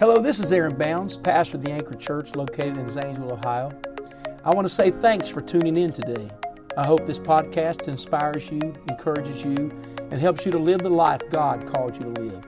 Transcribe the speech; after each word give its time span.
Hello, 0.00 0.18
this 0.18 0.40
is 0.40 0.52
Aaron 0.52 0.74
Bounds, 0.74 1.16
pastor 1.16 1.56
of 1.56 1.62
the 1.62 1.70
Anchor 1.70 1.94
Church 1.94 2.34
located 2.34 2.76
in 2.76 2.88
Zanesville, 2.88 3.30
Ohio. 3.30 3.70
I 4.44 4.52
want 4.52 4.66
to 4.66 4.74
say 4.74 4.90
thanks 4.90 5.30
for 5.30 5.40
tuning 5.40 5.76
in 5.76 5.92
today. 5.92 6.28
I 6.76 6.84
hope 6.84 7.06
this 7.06 7.20
podcast 7.20 7.86
inspires 7.86 8.50
you, 8.50 8.58
encourages 8.88 9.44
you, 9.44 9.70
and 10.10 10.14
helps 10.14 10.44
you 10.44 10.50
to 10.50 10.58
live 10.58 10.80
the 10.80 10.90
life 10.90 11.20
God 11.30 11.64
called 11.68 11.96
you 11.96 12.12
to 12.12 12.20
live. 12.22 12.44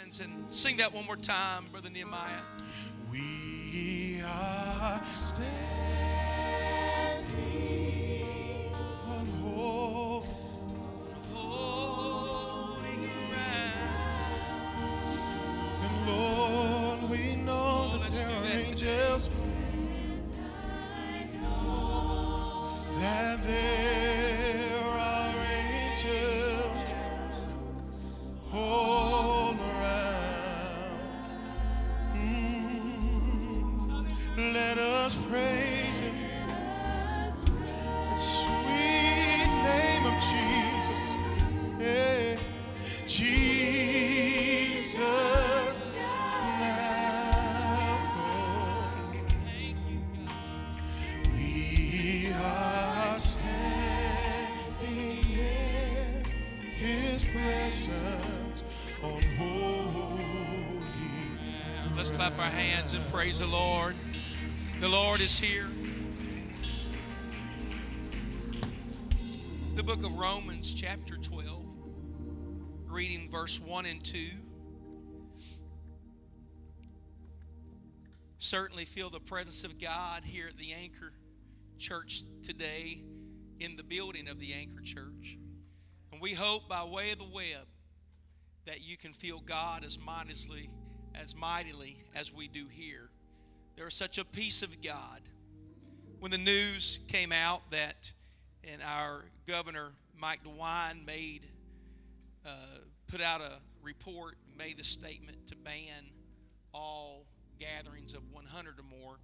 And 0.00 0.46
sing 0.48 0.78
that 0.78 0.94
one 0.94 1.04
more 1.04 1.16
time, 1.16 1.66
Brother 1.70 1.90
Nehemiah. 1.90 2.40
We 3.10 4.22
are 4.24 4.98
His 57.12 57.24
presence 57.24 58.64
on 59.02 59.22
holy. 59.36 60.82
Let's 61.94 62.10
clap 62.10 62.32
our 62.38 62.44
hands 62.46 62.94
and 62.94 63.04
praise 63.12 63.40
the 63.40 63.46
Lord. 63.46 63.94
The 64.80 64.88
Lord 64.88 65.20
is 65.20 65.38
here. 65.38 65.66
The 69.74 69.82
book 69.82 70.02
of 70.02 70.14
Romans, 70.14 70.72
chapter 70.72 71.16
12, 71.16 71.62
reading 72.88 73.28
verse 73.30 73.60
1 73.60 73.84
and 73.84 74.02
2. 74.02 74.18
Certainly 78.38 78.86
feel 78.86 79.10
the 79.10 79.20
presence 79.20 79.64
of 79.64 79.78
God 79.78 80.24
here 80.24 80.46
at 80.48 80.56
the 80.56 80.72
Anchor 80.72 81.12
Church 81.76 82.22
today 82.42 83.02
in 83.60 83.76
the 83.76 83.82
building 83.82 84.28
of 84.28 84.40
the 84.40 84.54
Anchor 84.54 84.80
Church. 84.80 85.36
We 86.22 86.34
hope 86.34 86.68
by 86.68 86.84
way 86.84 87.10
of 87.10 87.18
the 87.18 87.24
web 87.24 87.66
that 88.66 88.80
you 88.80 88.96
can 88.96 89.12
feel 89.12 89.40
God 89.40 89.84
as 89.84 89.98
mightily 89.98 90.70
as 91.16 91.34
mightily 91.34 91.96
as 92.14 92.32
we 92.32 92.46
do 92.46 92.68
here. 92.70 93.10
There 93.74 93.88
is 93.88 93.94
such 93.94 94.18
a 94.18 94.24
peace 94.24 94.62
of 94.62 94.80
God. 94.80 95.20
When 96.20 96.30
the 96.30 96.38
news 96.38 97.00
came 97.08 97.32
out 97.32 97.68
that 97.72 98.12
and 98.62 98.80
our 98.82 99.24
governor 99.48 99.90
Mike 100.16 100.44
DeWine 100.44 101.04
made 101.04 101.40
uh, 102.46 102.78
put 103.08 103.20
out 103.20 103.40
a 103.40 103.54
report, 103.82 104.36
made 104.56 104.78
the 104.78 104.84
statement 104.84 105.48
to 105.48 105.56
ban 105.56 106.04
all 106.72 107.26
gatherings 107.58 108.14
of 108.14 108.22
100 108.30 108.78
or 108.78 108.84
more. 108.84 109.16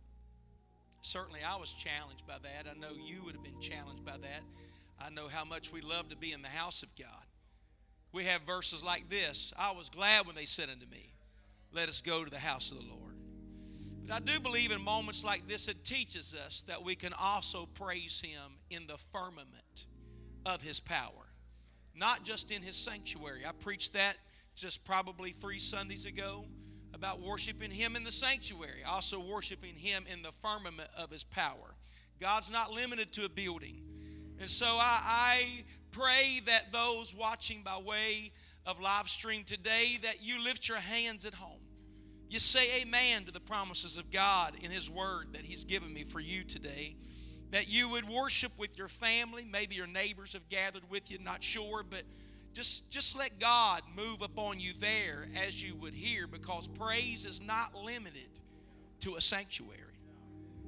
Certainly, 1.02 1.40
I 1.48 1.56
was 1.58 1.72
challenged 1.74 2.26
by 2.26 2.38
that. 2.42 2.66
I 2.68 2.76
know 2.76 2.96
you 3.00 3.22
would 3.22 3.36
have 3.36 3.44
been 3.44 3.60
challenged 3.60 4.04
by 4.04 4.16
that. 4.18 4.42
I 5.00 5.10
know 5.10 5.28
how 5.28 5.44
much 5.44 5.72
we 5.72 5.80
love 5.80 6.08
to 6.10 6.16
be 6.16 6.32
in 6.32 6.42
the 6.42 6.48
house 6.48 6.82
of 6.82 6.94
God. 6.96 7.24
We 8.12 8.24
have 8.24 8.42
verses 8.42 8.82
like 8.82 9.08
this 9.08 9.52
I 9.58 9.72
was 9.72 9.90
glad 9.90 10.26
when 10.26 10.34
they 10.34 10.44
said 10.44 10.70
unto 10.70 10.86
me, 10.86 11.12
Let 11.72 11.88
us 11.88 12.02
go 12.02 12.24
to 12.24 12.30
the 12.30 12.38
house 12.38 12.70
of 12.70 12.78
the 12.78 12.84
Lord. 12.84 13.14
But 14.06 14.14
I 14.14 14.20
do 14.20 14.40
believe 14.40 14.70
in 14.70 14.82
moments 14.82 15.24
like 15.24 15.46
this, 15.46 15.68
it 15.68 15.84
teaches 15.84 16.34
us 16.34 16.62
that 16.62 16.82
we 16.82 16.94
can 16.94 17.12
also 17.12 17.68
praise 17.74 18.20
Him 18.20 18.52
in 18.70 18.86
the 18.86 18.96
firmament 19.12 19.86
of 20.46 20.62
His 20.62 20.80
power, 20.80 21.32
not 21.94 22.24
just 22.24 22.50
in 22.50 22.62
His 22.62 22.76
sanctuary. 22.76 23.42
I 23.46 23.52
preached 23.52 23.92
that 23.92 24.16
just 24.54 24.84
probably 24.84 25.30
three 25.30 25.58
Sundays 25.58 26.06
ago 26.06 26.46
about 26.94 27.20
worshiping 27.20 27.70
Him 27.70 27.96
in 27.96 28.04
the 28.04 28.10
sanctuary, 28.10 28.82
also 28.88 29.20
worshiping 29.20 29.74
Him 29.76 30.04
in 30.10 30.22
the 30.22 30.32
firmament 30.32 30.88
of 30.98 31.10
His 31.10 31.24
power. 31.24 31.74
God's 32.18 32.50
not 32.50 32.72
limited 32.72 33.12
to 33.12 33.26
a 33.26 33.28
building. 33.28 33.82
And 34.40 34.48
so 34.48 34.66
I, 34.66 35.00
I 35.04 35.64
pray 35.90 36.40
that 36.46 36.72
those 36.72 37.14
watching 37.14 37.62
by 37.62 37.78
way 37.78 38.32
of 38.66 38.80
live 38.80 39.08
stream 39.08 39.44
today, 39.44 39.98
that 40.02 40.22
you 40.22 40.42
lift 40.42 40.68
your 40.68 40.78
hands 40.78 41.24
at 41.24 41.34
home. 41.34 41.60
You 42.28 42.38
say 42.38 42.82
amen 42.82 43.24
to 43.24 43.32
the 43.32 43.40
promises 43.40 43.98
of 43.98 44.10
God 44.10 44.54
in 44.62 44.70
His 44.70 44.90
Word 44.90 45.28
that 45.32 45.40
He's 45.42 45.64
given 45.64 45.92
me 45.92 46.04
for 46.04 46.20
you 46.20 46.44
today. 46.44 46.96
That 47.50 47.68
you 47.68 47.88
would 47.88 48.06
worship 48.06 48.52
with 48.58 48.76
your 48.76 48.88
family. 48.88 49.46
Maybe 49.50 49.74
your 49.74 49.86
neighbors 49.86 50.34
have 50.34 50.46
gathered 50.50 50.82
with 50.90 51.10
you, 51.10 51.18
not 51.18 51.42
sure, 51.42 51.82
but 51.88 52.02
just, 52.52 52.90
just 52.90 53.16
let 53.16 53.38
God 53.38 53.82
move 53.96 54.20
upon 54.20 54.60
you 54.60 54.72
there 54.78 55.28
as 55.46 55.62
you 55.62 55.74
would 55.76 55.94
hear 55.94 56.26
because 56.26 56.68
praise 56.68 57.24
is 57.24 57.40
not 57.40 57.74
limited 57.74 58.28
to 59.00 59.16
a 59.16 59.20
sanctuary. 59.20 59.74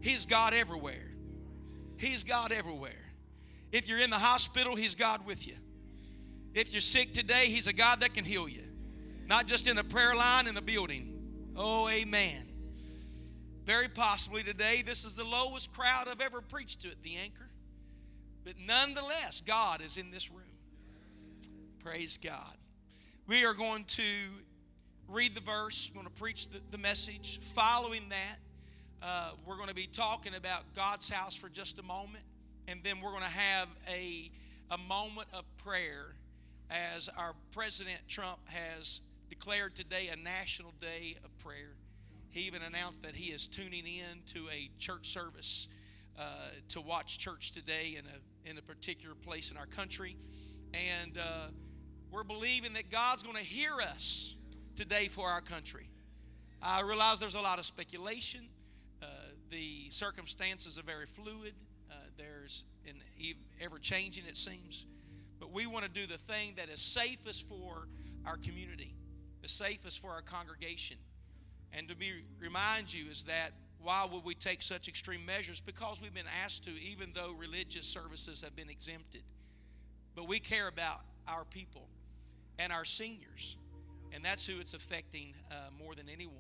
He's 0.01 0.25
God 0.25 0.55
everywhere. 0.55 1.11
He's 1.99 2.25
God 2.25 2.53
everywhere. 2.53 3.09
If 3.73 3.89
you're 3.89 4.01
in 4.01 4.11
the 4.11 4.17
hospital, 4.17 4.77
He's 4.77 4.95
God 4.95 5.25
with 5.27 5.47
you. 5.47 5.55
If 6.55 6.73
you're 6.73 6.81
sick 6.81 7.13
today, 7.13 7.47
He's 7.47 7.67
a 7.67 7.73
God 7.73 8.01
that 8.01 8.15
can 8.15 8.25
heal 8.25 8.49
you. 8.49 8.63
Not 9.27 9.47
just 9.47 9.69
in 9.69 9.79
a 9.79 9.85
prayer 9.85 10.15
line 10.15 10.49
in 10.49 10.57
a 10.57 10.63
building. 10.63 11.53
Oh, 11.57 11.89
amen. 11.89 12.47
Very 13.65 13.89
possibly 13.89 14.43
today, 14.43 14.83
this 14.85 15.05
is 15.05 15.17
the 15.17 15.25
lowest 15.25 15.73
crowd 15.73 16.09
I've 16.09 16.21
ever 16.21 16.41
preached 16.41 16.83
to 16.83 16.89
at 16.89 17.03
the 17.03 17.17
anchor. 17.17 17.49
But 18.45 18.55
nonetheless, 18.67 19.43
God 19.47 19.83
is 19.83 19.99
in 19.99 20.11
this 20.11 20.31
room. 20.31 20.43
Praise 21.79 22.17
God. 22.17 22.57
We 23.27 23.45
are 23.45 23.55
going 23.55 23.85
to 23.85 24.03
read 25.07 25.35
the 25.35 25.41
verse, 25.41 25.91
we're 25.95 26.03
going 26.03 26.13
to 26.13 26.21
preach 26.21 26.49
the, 26.49 26.61
the 26.71 26.79
message. 26.79 27.41
Following 27.55 28.09
that, 28.09 28.39
uh, 29.03 29.31
we're 29.47 29.57
going 29.57 29.69
to 29.69 29.75
be 29.75 29.87
talking 29.87 30.35
about 30.35 30.75
God's 30.75 31.09
house 31.09 31.37
for 31.37 31.49
just 31.49 31.79
a 31.79 31.83
moment, 31.83 32.25
and 32.71 32.85
then 32.85 33.01
we're 33.01 33.11
going 33.11 33.25
to 33.25 33.29
have 33.29 33.69
a, 33.89 34.31
a 34.71 34.79
moment 34.89 35.27
of 35.35 35.43
prayer 35.57 36.15
as 36.71 37.09
our 37.19 37.33
President 37.51 37.99
Trump 38.07 38.39
has 38.47 39.01
declared 39.29 39.75
today 39.75 40.09
a 40.13 40.17
national 40.17 40.73
day 40.81 41.17
of 41.25 41.37
prayer. 41.39 41.75
He 42.31 42.43
even 42.43 42.63
announced 42.63 43.03
that 43.03 43.17
he 43.17 43.33
is 43.33 43.49
tuning 43.49 43.87
in 43.87 44.23
to 44.27 44.47
a 44.53 44.71
church 44.79 45.09
service 45.09 45.67
uh, 46.17 46.23
to 46.69 46.81
watch 46.81 47.19
church 47.19 47.51
today 47.51 47.97
in 47.99 48.05
a, 48.07 48.51
in 48.51 48.57
a 48.57 48.63
particular 48.63 49.17
place 49.17 49.51
in 49.51 49.57
our 49.57 49.67
country. 49.67 50.17
And 50.73 51.19
uh, 51.19 51.49
we're 52.13 52.23
believing 52.23 52.75
that 52.75 52.89
God's 52.89 53.25
going 53.25 53.37
to 53.37 53.43
hear 53.43 53.73
us 53.83 54.37
today 54.77 55.09
for 55.09 55.27
our 55.27 55.41
country. 55.41 55.89
I 56.63 56.83
realize 56.83 57.19
there's 57.19 57.35
a 57.35 57.41
lot 57.41 57.59
of 57.59 57.65
speculation. 57.65 58.43
Uh, 59.03 59.07
the 59.51 59.91
circumstances 59.91 60.79
are 60.79 60.85
very 60.85 61.07
fluid. 61.07 61.55
There's 62.16 62.65
an 62.87 62.94
ever 63.60 63.78
changing, 63.78 64.25
it 64.26 64.37
seems. 64.37 64.87
But 65.38 65.53
we 65.53 65.66
want 65.66 65.84
to 65.84 65.91
do 65.91 66.06
the 66.06 66.19
thing 66.19 66.54
that 66.56 66.69
is 66.69 66.81
safest 66.81 67.48
for 67.48 67.88
our 68.26 68.37
community, 68.37 68.95
the 69.42 69.48
safest 69.48 70.01
for 70.01 70.10
our 70.10 70.22
congregation. 70.22 70.98
And 71.72 71.89
to 71.89 71.97
be 71.97 72.12
remind 72.39 72.92
you 72.92 73.10
is 73.10 73.24
that 73.24 73.53
why 73.83 74.07
would 74.12 74.24
we 74.24 74.34
take 74.34 74.62
such 74.62 74.89
extreme 74.89 75.24
measures? 75.24 75.60
Because 75.60 76.03
we've 76.03 76.12
been 76.12 76.24
asked 76.45 76.65
to, 76.65 76.71
even 76.83 77.12
though 77.15 77.33
religious 77.39 77.86
services 77.86 78.42
have 78.42 78.54
been 78.54 78.68
exempted. 78.68 79.22
But 80.15 80.28
we 80.28 80.39
care 80.39 80.68
about 80.68 81.01
our 81.27 81.45
people 81.45 81.89
and 82.59 82.72
our 82.72 82.84
seniors, 82.84 83.56
and 84.13 84.22
that's 84.22 84.45
who 84.47 84.60
it's 84.60 84.74
affecting 84.74 85.33
uh, 85.51 85.54
more 85.83 85.95
than 85.95 86.09
anyone. 86.10 86.36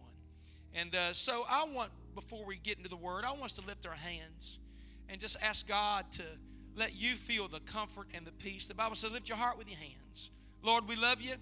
And 0.74 0.94
uh, 0.94 1.12
so 1.12 1.44
I 1.48 1.66
want, 1.74 1.90
before 2.14 2.44
we 2.44 2.58
get 2.58 2.76
into 2.76 2.90
the 2.90 2.96
Word, 2.96 3.24
I 3.24 3.30
want 3.30 3.44
us 3.44 3.52
to 3.54 3.66
lift 3.66 3.86
our 3.86 3.94
hands 3.94 4.58
and 5.10 5.20
just 5.20 5.36
ask 5.42 5.66
God 5.66 6.10
to 6.12 6.22
let 6.76 6.94
you 6.94 7.14
feel 7.14 7.48
the 7.48 7.60
comfort 7.60 8.06
and 8.14 8.24
the 8.24 8.32
peace. 8.32 8.68
The 8.68 8.74
Bible 8.74 8.94
says, 8.94 9.10
lift 9.10 9.28
your 9.28 9.38
heart 9.38 9.58
with 9.58 9.68
your 9.68 9.78
hands. 9.78 10.30
Lord, 10.62 10.86
we 10.88 10.96
love 10.96 11.20
you. 11.20 11.34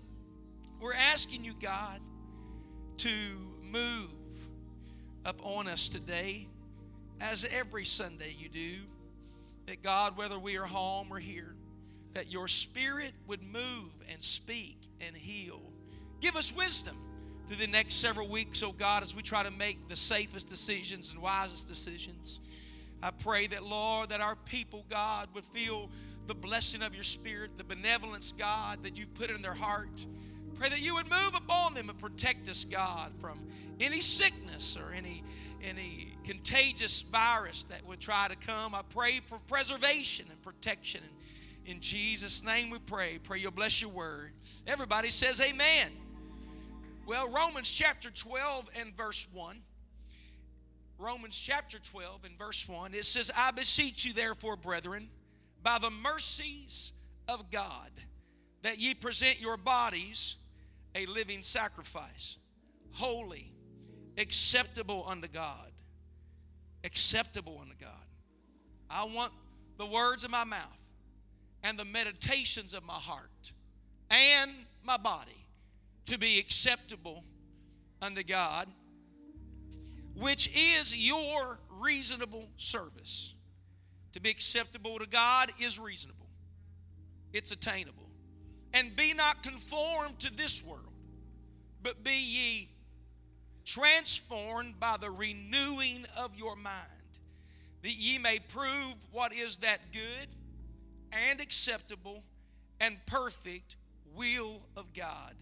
We're 0.80 0.94
asking 0.94 1.44
you, 1.44 1.54
God, 1.60 2.00
to 2.98 3.08
move 3.70 4.10
up 5.24 5.40
on 5.44 5.68
us 5.68 5.88
today, 5.88 6.46
as 7.20 7.44
every 7.52 7.84
Sunday 7.84 8.34
you 8.38 8.48
do. 8.48 8.70
That 9.66 9.82
God, 9.82 10.16
whether 10.16 10.38
we 10.38 10.56
are 10.56 10.64
home 10.64 11.08
or 11.10 11.18
here, 11.18 11.54
that 12.14 12.32
your 12.32 12.48
spirit 12.48 13.12
would 13.26 13.42
move 13.42 13.90
and 14.10 14.22
speak 14.24 14.78
and 15.00 15.14
heal. 15.14 15.60
Give 16.20 16.36
us 16.36 16.56
wisdom 16.56 16.96
through 17.46 17.56
the 17.56 17.66
next 17.66 17.96
several 17.96 18.28
weeks, 18.28 18.62
oh 18.62 18.72
God, 18.72 19.02
as 19.02 19.14
we 19.14 19.22
try 19.22 19.42
to 19.42 19.50
make 19.50 19.88
the 19.88 19.96
safest 19.96 20.48
decisions 20.48 21.12
and 21.12 21.20
wisest 21.20 21.68
decisions. 21.68 22.40
I 23.02 23.10
pray 23.10 23.46
that, 23.48 23.62
Lord, 23.62 24.08
that 24.10 24.20
our 24.20 24.36
people, 24.36 24.84
God, 24.88 25.28
would 25.34 25.44
feel 25.44 25.90
the 26.26 26.34
blessing 26.34 26.82
of 26.82 26.94
your 26.94 27.04
Spirit, 27.04 27.52
the 27.56 27.64
benevolence, 27.64 28.32
God, 28.32 28.82
that 28.82 28.98
you've 28.98 29.14
put 29.14 29.30
in 29.30 29.40
their 29.40 29.54
heart. 29.54 30.06
Pray 30.56 30.68
that 30.68 30.80
you 30.80 30.94
would 30.94 31.08
move 31.08 31.34
upon 31.36 31.74
them 31.74 31.88
and 31.88 31.98
protect 31.98 32.48
us, 32.48 32.64
God, 32.64 33.12
from 33.20 33.40
any 33.80 34.00
sickness 34.00 34.76
or 34.76 34.92
any 34.92 35.22
any 35.62 36.14
contagious 36.24 37.02
virus 37.02 37.64
that 37.64 37.84
would 37.86 38.00
try 38.00 38.28
to 38.28 38.36
come. 38.36 38.74
I 38.74 38.82
pray 38.88 39.20
for 39.24 39.38
preservation 39.48 40.26
and 40.30 40.40
protection. 40.42 41.00
In 41.66 41.80
Jesus' 41.80 42.44
name 42.44 42.70
we 42.70 42.78
pray. 42.78 43.18
Pray 43.22 43.40
you'll 43.40 43.50
bless 43.50 43.80
your 43.82 43.90
word. 43.90 44.32
Everybody 44.66 45.10
says 45.10 45.40
amen. 45.40 45.92
Well, 47.06 47.28
Romans 47.28 47.70
chapter 47.70 48.10
12 48.10 48.70
and 48.78 48.96
verse 48.96 49.26
1. 49.32 49.60
Romans 50.98 51.38
chapter 51.38 51.78
12 51.78 52.24
and 52.24 52.38
verse 52.38 52.68
1. 52.68 52.92
It 52.94 53.04
says, 53.04 53.30
I 53.36 53.52
beseech 53.52 54.04
you, 54.04 54.12
therefore, 54.12 54.56
brethren, 54.56 55.08
by 55.62 55.78
the 55.80 55.90
mercies 55.90 56.92
of 57.28 57.50
God, 57.50 57.90
that 58.62 58.78
ye 58.78 58.94
present 58.94 59.40
your 59.40 59.56
bodies 59.56 60.36
a 60.94 61.06
living 61.06 61.42
sacrifice, 61.42 62.38
holy 62.92 63.52
acceptable 64.18 65.04
unto 65.08 65.28
God. 65.28 65.70
Acceptable 66.84 67.58
unto 67.60 67.74
God. 67.80 67.90
I 68.90 69.04
want 69.04 69.32
the 69.78 69.86
words 69.86 70.24
of 70.24 70.30
my 70.30 70.44
mouth 70.44 70.82
and 71.62 71.78
the 71.78 71.84
meditations 71.84 72.74
of 72.74 72.84
my 72.84 72.94
heart 72.94 73.52
and 74.10 74.50
my 74.84 74.96
body 74.96 75.46
to 76.06 76.18
be 76.18 76.38
acceptable 76.38 77.24
unto 78.00 78.22
God, 78.22 78.68
which 80.18 80.48
is 80.48 80.96
your 80.96 81.58
reasonable 81.78 82.48
service. 82.56 83.34
To 84.12 84.20
be 84.20 84.30
acceptable 84.30 84.98
to 84.98 85.06
God 85.06 85.50
is 85.60 85.78
reasonable, 85.78 86.26
it's 87.32 87.52
attainable. 87.52 88.04
And 88.74 88.94
be 88.94 89.14
not 89.14 89.42
conformed 89.42 90.18
to 90.20 90.34
this 90.34 90.62
world, 90.62 90.92
but 91.82 92.04
be 92.04 92.10
ye 92.10 92.68
transformed 93.64 94.78
by 94.78 94.96
the 95.00 95.10
renewing 95.10 96.04
of 96.18 96.38
your 96.38 96.54
mind, 96.56 96.74
that 97.82 97.94
ye 97.96 98.18
may 98.18 98.38
prove 98.48 98.94
what 99.10 99.32
is 99.32 99.58
that 99.58 99.78
good 99.92 100.28
and 101.12 101.40
acceptable 101.40 102.22
and 102.80 102.98
perfect 103.06 103.76
will 104.14 104.60
of 104.76 104.92
God. 104.92 105.34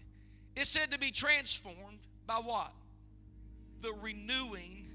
It's 0.55 0.69
said 0.69 0.91
to 0.91 0.99
be 0.99 1.11
transformed 1.11 1.99
by 2.25 2.35
what? 2.35 2.71
The 3.81 3.93
renewing 4.01 4.87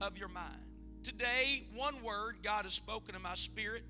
of 0.00 0.16
your 0.18 0.28
mind. 0.28 0.60
Today, 1.02 1.66
one 1.74 2.02
word 2.02 2.38
God 2.42 2.64
has 2.64 2.74
spoken 2.74 3.14
to 3.14 3.20
my 3.20 3.34
spirit 3.34 3.84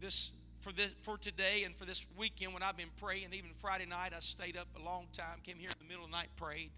this 0.00 0.30
for 0.60 0.72
this 0.72 0.92
for 1.00 1.16
today 1.18 1.64
and 1.64 1.74
for 1.74 1.84
this 1.84 2.06
weekend 2.16 2.52
when 2.52 2.62
I've 2.62 2.76
been 2.76 2.90
praying. 3.00 3.28
Even 3.32 3.50
Friday 3.54 3.86
night, 3.86 4.12
I 4.16 4.20
stayed 4.20 4.56
up 4.56 4.68
a 4.80 4.84
long 4.84 5.06
time, 5.12 5.38
came 5.42 5.58
here 5.58 5.70
in 5.70 5.86
the 5.86 5.88
middle 5.88 6.04
of 6.04 6.10
the 6.10 6.16
night, 6.16 6.28
prayed 6.36 6.70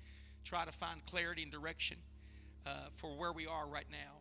try 0.44 0.64
to 0.64 0.72
find 0.72 1.04
clarity 1.06 1.42
and 1.42 1.52
direction 1.52 1.96
uh, 2.66 2.88
for 2.96 3.10
where 3.16 3.32
we 3.32 3.46
are 3.46 3.66
right 3.66 3.86
now. 3.90 4.18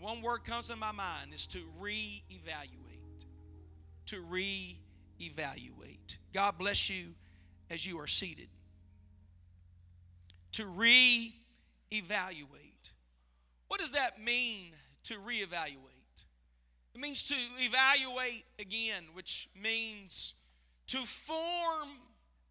one 0.00 0.22
word 0.22 0.44
comes 0.44 0.68
to 0.68 0.76
my 0.76 0.92
mind 0.92 1.32
is 1.34 1.46
to 1.48 1.58
reevaluate. 1.80 3.00
To 4.06 4.22
reevaluate. 4.22 6.18
God 6.32 6.58
bless 6.58 6.90
you 6.90 7.14
as 7.70 7.86
you 7.86 7.98
are 8.00 8.06
seated. 8.06 8.48
To 10.52 10.64
reevaluate. 10.64 11.32
What 13.68 13.80
does 13.80 13.92
that 13.92 14.22
mean 14.22 14.72
to 15.04 15.14
reevaluate? 15.14 16.24
It 16.94 17.00
means 17.00 17.26
to 17.28 17.34
evaluate 17.58 18.44
again, 18.58 19.04
which 19.14 19.48
means 19.60 20.34
to 20.88 20.98
form 20.98 21.88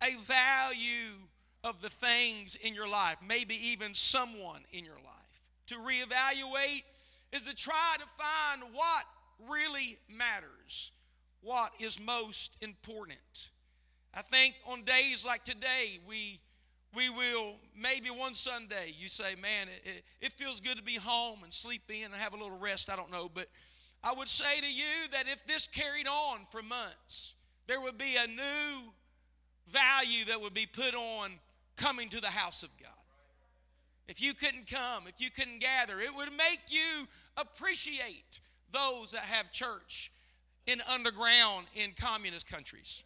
a 0.02 0.16
value 0.18 1.14
of 1.64 1.82
the 1.82 1.90
things 1.90 2.56
in 2.56 2.74
your 2.74 2.88
life, 2.88 3.18
maybe 3.26 3.56
even 3.70 3.94
someone 3.94 4.62
in 4.72 4.84
your 4.84 4.96
life. 4.96 5.42
To 5.68 5.76
reevaluate 5.76 6.84
is 7.32 7.46
to 7.46 7.56
try 7.56 7.96
to 8.00 8.06
find 8.06 8.74
what 8.74 9.06
really 9.50 9.98
matters, 10.10 10.92
what 11.42 11.72
is 11.80 12.02
most 12.02 12.58
important. 12.62 13.50
I 14.14 14.22
think 14.22 14.56
on 14.68 14.84
days 14.84 15.26
like 15.26 15.44
today, 15.44 16.00
we 16.06 16.40
we 16.96 17.10
will 17.10 17.56
maybe 17.80 18.10
one 18.10 18.34
Sunday 18.34 18.94
you 18.98 19.08
say, 19.08 19.36
"Man, 19.36 19.68
it, 19.84 20.04
it, 20.22 20.34
feels 20.34 20.60
good 20.60 20.78
to 20.78 20.84
be 20.84 20.96
home 20.96 21.40
and 21.44 21.54
sleep 21.54 21.84
in 21.90 22.06
and 22.06 22.14
have 22.16 22.34
a 22.34 22.38
little 22.38 22.58
rest." 22.58 22.90
I 22.90 22.96
don't 22.96 23.12
know, 23.12 23.30
but 23.34 23.48
I 24.04 24.14
would 24.14 24.28
say 24.28 24.60
to 24.60 24.72
you 24.72 25.10
that 25.12 25.28
if 25.28 25.46
this 25.46 25.68
carried 25.68 26.08
on 26.08 26.40
for 26.52 26.62
months, 26.62 27.36
there 27.68 27.82
would 27.82 27.98
be 27.98 28.16
a 28.18 28.28
new 28.28 28.92
value 29.68 30.26
that 30.26 30.42
would 30.42 30.54
be 30.54 30.66
put 30.66 30.94
on 30.94 31.32
coming 31.78 32.10
to 32.10 32.20
the 32.20 32.28
house 32.28 32.64
of 32.64 32.70
God. 32.80 32.90
If 34.08 34.22
you 34.22 34.34
couldn't 34.34 34.68
come, 34.68 35.06
if 35.08 35.22
you 35.22 35.32
couldn't 35.32 35.60
gather, 35.60 36.00
it 36.02 36.14
would 36.16 36.32
make 36.32 36.60
you 36.70 37.08
appreciate 37.38 38.42
those 38.72 39.12
that 39.12 39.22
have 39.22 39.52
church 39.52 40.12
in 40.68 40.80
underground 40.92 41.66
in 41.76 41.92
communist 41.98 42.48
countries. 42.48 43.04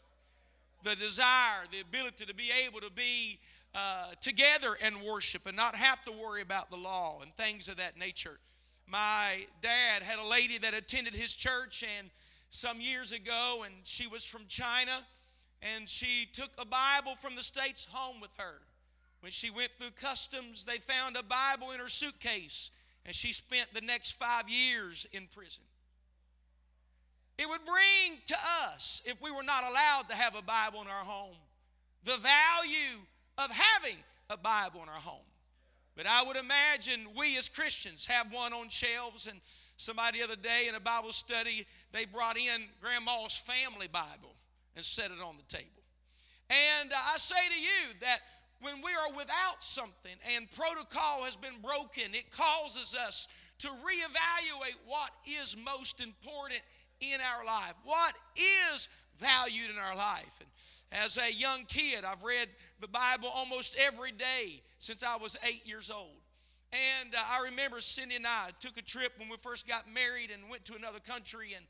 The 0.84 0.96
desire, 0.96 1.64
the 1.72 1.82
ability 1.82 2.26
to 2.26 2.34
be 2.34 2.52
able 2.66 2.80
to 2.82 2.92
be 2.92 3.40
uh, 3.78 4.08
together 4.22 4.76
and 4.82 5.04
worship 5.04 5.46
and 5.46 5.56
not 5.56 5.76
have 5.76 6.04
to 6.04 6.12
worry 6.12 6.42
about 6.42 6.72
the 6.72 6.78
law 6.78 7.20
and 7.22 7.32
things 7.36 7.68
of 7.68 7.78
that 7.78 7.96
nature. 7.96 8.40
My 8.88 9.46
dad 9.62 10.02
had 10.02 10.18
a 10.18 10.28
lady 10.28 10.58
that 10.58 10.74
attended 10.74 11.14
his 11.14 11.36
church 11.36 11.84
and 12.00 12.10
some 12.50 12.82
years 12.82 13.12
ago, 13.12 13.64
and 13.66 13.76
she 13.84 14.08
was 14.08 14.26
from 14.26 14.42
China 14.48 15.04
and 15.62 15.88
she 15.88 16.28
took 16.34 16.50
a 16.58 16.66
Bible 16.66 17.16
from 17.16 17.36
the 17.36 17.44
States 17.44 17.88
home 17.92 18.20
with 18.20 18.36
her. 18.38 18.62
When 19.22 19.32
she 19.32 19.52
went 19.52 19.72
through 19.74 19.92
customs, 19.92 20.66
they 20.66 20.78
found 20.78 21.16
a 21.16 21.24
Bible 21.24 21.72
in 21.72 21.80
her 21.80 21.90
suitcase, 21.90 22.72
and 23.06 23.16
she 23.16 23.34
spent 23.34 23.74
the 23.74 23.82
next 23.82 24.14
five 24.14 24.50
years 24.50 25.08
in 25.12 25.28
prison. 25.36 25.64
It 27.38 27.48
would 27.48 27.66
bring 27.66 28.20
to 28.28 28.36
us, 28.74 29.02
if 29.06 29.22
we 29.22 29.32
were 29.32 29.44
not 29.44 29.64
allowed 29.64 30.10
to 30.10 30.16
have 30.16 30.36
a 30.36 30.42
Bible 30.42 30.82
in 30.82 30.88
our 30.88 31.04
home, 31.04 31.36
the 32.04 32.18
value 32.18 33.02
of 33.38 33.52
having 33.52 33.98
a 34.30 34.38
Bible 34.38 34.82
in 34.84 34.90
our 34.90 34.96
home. 34.96 35.26
But 35.96 36.06
I 36.06 36.24
would 36.24 36.38
imagine 36.38 37.08
we 37.18 37.38
as 37.38 37.50
Christians 37.50 38.06
have 38.06 38.32
one 38.32 38.54
on 38.54 38.70
shelves, 38.70 39.26
and 39.28 39.40
somebody 39.78 40.20
the 40.20 40.26
other 40.26 40.36
day 40.36 40.68
in 40.70 40.76
a 40.76 40.80
Bible 40.80 41.12
study, 41.12 41.66
they 41.92 42.06
brought 42.06 42.38
in 42.38 42.66
Grandma's 42.82 43.38
family 43.38 43.88
Bible 43.88 44.36
and 44.76 44.86
set 44.86 45.06
it 45.06 45.20
on 45.26 45.36
the 45.38 45.56
table. 45.56 45.66
And 46.50 46.92
I 46.94 47.18
say 47.18 47.36
to 47.36 47.60
you 47.60 47.94
that 48.02 48.20
when 48.62 48.76
we 48.84 48.92
are 48.92 49.16
without 49.16 49.62
something 49.64 50.16
and 50.36 50.50
protocol 50.52 51.24
has 51.24 51.36
been 51.36 51.60
broken, 51.62 52.14
it 52.14 52.32
causes 52.32 52.96
us 52.96 53.28
to 53.60 53.68
reevaluate 53.68 54.78
what 54.86 55.12
is 55.26 55.58
most 55.66 56.00
important 56.02 56.62
in 57.02 57.20
our 57.22 57.46
life, 57.46 57.74
what 57.84 58.14
is 58.36 58.88
valued 59.20 59.72
in 59.72 59.78
our 59.78 59.96
life. 59.96 60.40
And 60.40 60.50
as 60.92 61.18
a 61.18 61.34
young 61.34 61.66
kid, 61.66 62.06
I've 62.06 62.24
read 62.24 62.50
the 62.80 62.88
Bible 62.88 63.30
almost 63.34 63.76
every 63.78 64.12
day 64.12 64.62
since 64.80 65.04
I 65.04 65.18
was 65.18 65.36
eight 65.44 65.68
years 65.68 65.92
old. 65.92 66.22
And 66.72 67.16
uh, 67.16 67.20
I 67.20 67.46
remember 67.46 67.80
Cindy 67.80 68.16
and 68.16 68.28
I 68.28 68.50
took 68.60 68.78
a 68.78 68.82
trip 68.82 69.14
when 69.18 69.30
we 69.30 69.38
first 69.38 69.68
got 69.68 69.92
married 69.92 70.32
and 70.32 70.50
went 70.50 70.66
to 70.66 70.76
another 70.76 71.00
country. 71.00 71.54
And 71.56 71.66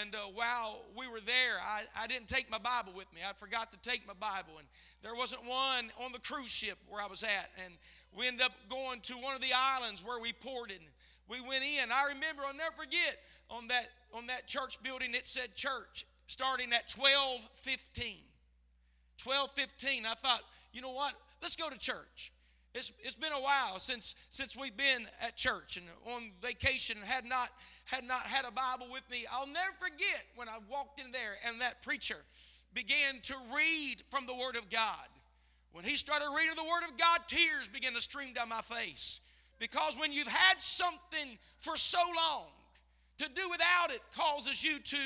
and 0.00 0.14
uh, 0.14 0.18
while 0.34 0.82
we 0.96 1.06
were 1.08 1.20
there, 1.20 1.60
I, 1.62 1.82
I 2.04 2.06
didn't 2.06 2.28
take 2.28 2.50
my 2.50 2.58
Bible 2.58 2.92
with 2.96 3.12
me. 3.14 3.20
I 3.28 3.34
forgot 3.34 3.70
to 3.72 3.78
take 3.88 4.06
my 4.06 4.14
Bible. 4.14 4.58
And 4.58 4.66
there 5.02 5.14
wasn't 5.14 5.44
one 5.44 5.90
on 6.02 6.12
the 6.12 6.18
cruise 6.20 6.50
ship 6.50 6.78
where 6.88 7.02
I 7.02 7.06
was 7.06 7.22
at. 7.22 7.50
And 7.62 7.74
we 8.16 8.26
ended 8.26 8.42
up 8.42 8.52
going 8.70 9.00
to 9.00 9.14
one 9.14 9.34
of 9.34 9.42
the 9.42 9.52
islands 9.54 10.02
where 10.02 10.18
we 10.18 10.32
ported. 10.32 10.80
We 11.28 11.40
went 11.40 11.64
in. 11.64 11.90
I 11.92 12.08
remember, 12.14 12.42
I'll 12.46 12.56
never 12.56 12.74
forget, 12.76 13.18
on 13.50 13.68
that, 13.68 13.88
on 14.14 14.26
that 14.28 14.46
church 14.46 14.82
building, 14.82 15.14
it 15.14 15.26
said 15.26 15.54
church 15.54 16.06
starting 16.26 16.72
at 16.72 16.90
1215. 16.96 18.16
1215. 19.24 20.06
I 20.06 20.14
thought, 20.14 20.42
you 20.72 20.80
know 20.80 20.92
what? 20.92 21.14
Let's 21.42 21.56
go 21.56 21.68
to 21.70 21.78
church. 21.78 22.32
It's, 22.74 22.92
it's 23.00 23.14
been 23.14 23.32
a 23.32 23.40
while 23.40 23.78
since, 23.78 24.14
since 24.30 24.56
we've 24.56 24.76
been 24.76 25.06
at 25.20 25.36
church 25.36 25.76
and 25.76 25.86
on 26.14 26.32
vacation 26.42 26.96
and 26.98 27.06
had 27.06 27.24
not 27.24 27.50
had 27.86 28.04
not 28.04 28.22
had 28.22 28.46
a 28.46 28.50
Bible 28.50 28.86
with 28.90 29.02
me, 29.10 29.26
I'll 29.30 29.46
never 29.46 29.72
forget 29.78 30.24
when 30.36 30.48
I 30.48 30.56
walked 30.70 31.00
in 31.00 31.12
there 31.12 31.36
and 31.46 31.60
that 31.60 31.82
preacher 31.82 32.16
began 32.72 33.20
to 33.24 33.34
read 33.54 33.96
from 34.10 34.24
the 34.26 34.34
Word 34.34 34.56
of 34.56 34.70
God. 34.70 35.06
When 35.72 35.84
he 35.84 35.96
started 35.96 36.28
reading 36.34 36.54
the 36.56 36.62
Word 36.62 36.88
of 36.88 36.96
God, 36.96 37.20
tears 37.26 37.68
began 37.68 37.92
to 37.92 38.00
stream 38.00 38.32
down 38.32 38.48
my 38.48 38.62
face. 38.62 39.20
Because 39.58 39.98
when 39.98 40.12
you've 40.12 40.26
had 40.26 40.60
something 40.60 41.38
for 41.60 41.76
so 41.76 41.98
long, 42.16 42.46
to 43.18 43.28
do 43.28 43.48
without 43.50 43.90
it 43.90 44.00
causes 44.16 44.64
you 44.64 44.78
to 44.78 44.96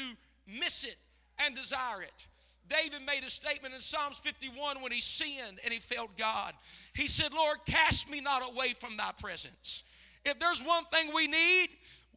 miss 0.47 0.85
it 0.85 0.97
and 1.45 1.55
desire 1.55 2.03
it. 2.03 2.29
David 2.69 3.01
made 3.07 3.25
a 3.25 3.31
statement 3.31 3.75
in 3.75 3.81
Psalms 3.81 4.19
51 4.19 4.83
when 4.83 4.93
he 4.93 5.01
sinned 5.01 5.59
and 5.65 5.73
he 5.73 5.81
failed 5.81 6.11
God. 6.17 6.53
He 6.95 7.09
said, 7.09 7.33
Lord, 7.33 7.59
cast 7.67 8.11
me 8.11 8.21
not 8.21 8.43
away 8.51 8.75
from 8.79 8.97
thy 8.97 9.11
presence. 9.19 9.85
If 10.25 10.39
there's 10.39 10.63
one 10.63 10.85
thing 10.87 11.11
we 11.15 11.27
need, 11.27 11.69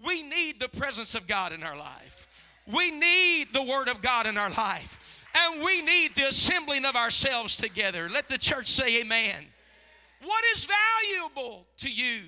we 0.05 0.23
need 0.23 0.59
the 0.59 0.69
presence 0.69 1.15
of 1.15 1.27
God 1.27 1.53
in 1.53 1.63
our 1.63 1.77
life. 1.77 2.27
We 2.71 2.91
need 2.91 3.47
the 3.53 3.63
Word 3.63 3.87
of 3.87 4.01
God 4.01 4.27
in 4.27 4.37
our 4.37 4.49
life. 4.49 5.23
And 5.35 5.63
we 5.63 5.81
need 5.81 6.13
the 6.15 6.27
assembling 6.27 6.85
of 6.85 6.95
ourselves 6.95 7.55
together. 7.55 8.09
Let 8.09 8.27
the 8.27 8.37
church 8.37 8.67
say, 8.67 9.01
Amen. 9.01 9.45
What 10.23 10.43
is 10.53 10.67
valuable 10.67 11.65
to 11.77 11.89
you? 11.89 12.21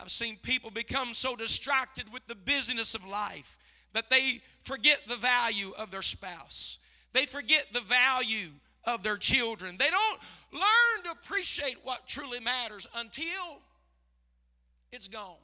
I've 0.00 0.10
seen 0.10 0.38
people 0.42 0.70
become 0.70 1.12
so 1.12 1.36
distracted 1.36 2.10
with 2.12 2.26
the 2.26 2.34
busyness 2.34 2.94
of 2.94 3.06
life 3.06 3.58
that 3.92 4.08
they 4.08 4.40
forget 4.62 5.00
the 5.08 5.16
value 5.16 5.72
of 5.78 5.90
their 5.90 6.02
spouse. 6.02 6.78
They 7.12 7.26
forget 7.26 7.66
the 7.72 7.80
value 7.80 8.48
of 8.84 9.02
their 9.02 9.16
children. 9.16 9.76
They 9.78 9.90
don't 9.90 10.20
learn 10.52 11.04
to 11.04 11.10
appreciate 11.10 11.76
what 11.82 12.06
truly 12.06 12.40
matters 12.40 12.86
until 12.96 13.60
it's 14.92 15.08
gone. 15.08 15.36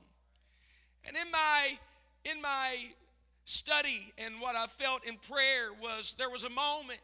And 1.07 1.17
in 1.17 1.31
my 1.31 1.79
in 2.25 2.43
my 2.43 2.77
study 3.45 4.13
and 4.19 4.35
what 4.41 4.57
I 4.57 4.67
felt 4.67 5.05
in 5.05 5.17
prayer 5.17 5.69
was 5.81 6.17
there 6.19 6.31
was 6.31 6.45
a 6.45 6.51
moment 6.51 7.01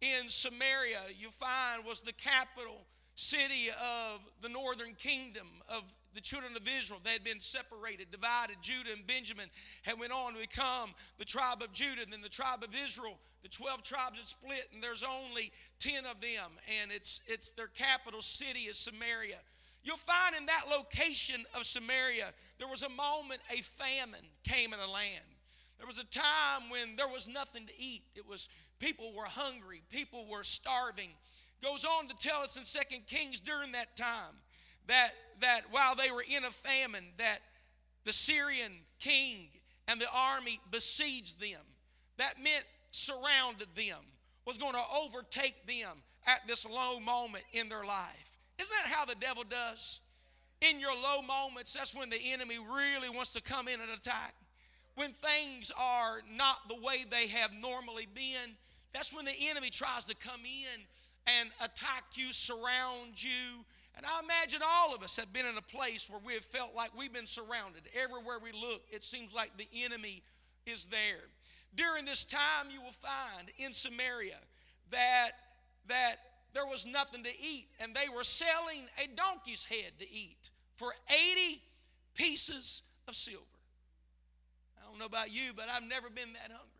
in 0.00 0.28
Samaria 0.28 0.98
you 1.18 1.30
find 1.30 1.84
was 1.84 2.02
the 2.02 2.12
capital 2.12 2.80
city 3.14 3.68
of 3.70 4.20
the 4.42 4.48
northern 4.48 4.94
kingdom 4.94 5.46
of 5.68 5.84
the 6.14 6.20
children 6.20 6.56
of 6.56 6.62
Israel. 6.78 7.00
They 7.02 7.10
had 7.10 7.24
been 7.24 7.40
separated, 7.40 8.10
divided. 8.10 8.56
Judah 8.62 8.92
and 8.92 9.06
Benjamin 9.06 9.48
had 9.82 9.98
went 9.98 10.12
on 10.12 10.34
to 10.34 10.40
become 10.40 10.94
the 11.18 11.24
tribe 11.24 11.62
of 11.62 11.72
Judah. 11.72 12.02
And 12.02 12.12
then 12.12 12.22
the 12.22 12.28
tribe 12.28 12.62
of 12.62 12.70
Israel, 12.74 13.18
the 13.42 13.48
12 13.48 13.82
tribes 13.82 14.18
had 14.18 14.28
split, 14.28 14.68
and 14.72 14.82
there's 14.82 15.04
only 15.04 15.52
10 15.80 16.06
of 16.06 16.20
them. 16.20 16.50
And 16.80 16.90
it's, 16.92 17.20
it's 17.26 17.50
their 17.52 17.68
capital 17.68 18.22
city 18.22 18.60
is 18.60 18.78
Samaria. 18.78 19.38
You'll 19.82 19.96
find 19.98 20.34
in 20.34 20.46
that 20.46 20.62
location 20.70 21.44
of 21.56 21.66
Samaria, 21.66 22.32
there 22.58 22.68
was 22.68 22.82
a 22.82 22.88
moment 22.88 23.40
a 23.50 23.60
famine 23.62 24.24
came 24.42 24.72
in 24.72 24.80
the 24.80 24.86
land. 24.86 25.24
There 25.76 25.86
was 25.86 25.98
a 25.98 26.04
time 26.04 26.70
when 26.70 26.96
there 26.96 27.08
was 27.08 27.28
nothing 27.28 27.66
to 27.66 27.72
eat. 27.78 28.04
It 28.14 28.26
was 28.26 28.48
people 28.78 29.12
were 29.12 29.24
hungry, 29.24 29.82
people 29.90 30.26
were 30.30 30.42
starving. 30.42 31.10
Goes 31.62 31.84
on 31.84 32.08
to 32.08 32.16
tell 32.16 32.40
us 32.40 32.56
in 32.56 32.64
Second 32.64 33.06
Kings 33.06 33.40
during 33.40 33.72
that 33.72 33.96
time 33.96 34.34
that, 34.86 35.10
that 35.40 35.62
while 35.70 35.94
they 35.94 36.10
were 36.10 36.24
in 36.36 36.44
a 36.44 36.50
famine, 36.50 37.04
that 37.18 37.38
the 38.04 38.12
Syrian 38.12 38.72
king 39.00 39.48
and 39.88 40.00
the 40.00 40.06
army 40.14 40.60
besieged 40.70 41.40
them. 41.40 41.60
That 42.18 42.42
meant 42.42 42.64
surrounded 42.90 43.68
them, 43.74 43.98
was 44.46 44.58
going 44.58 44.74
to 44.74 44.82
overtake 44.96 45.66
them 45.66 45.98
at 46.26 46.46
this 46.46 46.64
low 46.64 47.00
moment 47.00 47.44
in 47.52 47.68
their 47.68 47.84
life. 47.84 48.38
Isn't 48.58 48.76
that 48.84 48.92
how 48.92 49.04
the 49.04 49.16
devil 49.16 49.44
does? 49.48 50.00
In 50.60 50.80
your 50.80 50.94
low 50.94 51.20
moments, 51.22 51.74
that's 51.74 51.94
when 51.94 52.08
the 52.08 52.32
enemy 52.32 52.58
really 52.58 53.10
wants 53.10 53.32
to 53.32 53.42
come 53.42 53.68
in 53.68 53.80
and 53.80 53.90
attack. 53.90 54.34
When 54.94 55.10
things 55.10 55.72
are 55.78 56.20
not 56.36 56.68
the 56.68 56.76
way 56.76 57.04
they 57.10 57.26
have 57.28 57.50
normally 57.52 58.06
been, 58.14 58.54
that's 58.92 59.12
when 59.12 59.24
the 59.24 59.34
enemy 59.50 59.70
tries 59.70 60.04
to 60.04 60.14
come 60.14 60.40
in 60.44 60.80
and 61.26 61.50
attack 61.60 62.04
you, 62.14 62.32
surround 62.32 63.20
you, 63.20 63.64
and 63.96 64.04
I 64.04 64.20
imagine 64.24 64.60
all 64.64 64.94
of 64.94 65.02
us 65.02 65.16
have 65.16 65.32
been 65.32 65.46
in 65.46 65.56
a 65.56 65.62
place 65.62 66.10
where 66.10 66.20
we 66.24 66.34
have 66.34 66.44
felt 66.44 66.74
like 66.74 66.90
we've 66.98 67.12
been 67.12 67.26
surrounded. 67.26 67.82
Everywhere 67.94 68.38
we 68.42 68.50
look, 68.52 68.82
it 68.90 69.04
seems 69.04 69.32
like 69.32 69.56
the 69.56 69.68
enemy 69.84 70.22
is 70.66 70.86
there. 70.86 71.28
During 71.76 72.04
this 72.04 72.24
time, 72.24 72.68
you 72.72 72.80
will 72.80 72.92
find 72.92 73.50
in 73.58 73.72
Samaria 73.72 74.38
that, 74.90 75.30
that 75.88 76.16
there 76.54 76.66
was 76.66 76.86
nothing 76.86 77.22
to 77.22 77.30
eat, 77.40 77.66
and 77.80 77.94
they 77.94 78.08
were 78.14 78.24
selling 78.24 78.84
a 79.02 79.08
donkey's 79.16 79.64
head 79.64 79.92
to 80.00 80.12
eat 80.12 80.50
for 80.76 80.92
80 81.08 81.60
pieces 82.14 82.82
of 83.06 83.14
silver. 83.14 83.42
I 84.78 84.88
don't 84.88 84.98
know 84.98 85.06
about 85.06 85.32
you, 85.32 85.52
but 85.54 85.66
I've 85.70 85.82
never 85.82 86.08
been 86.08 86.32
that 86.32 86.50
hungry. 86.50 86.70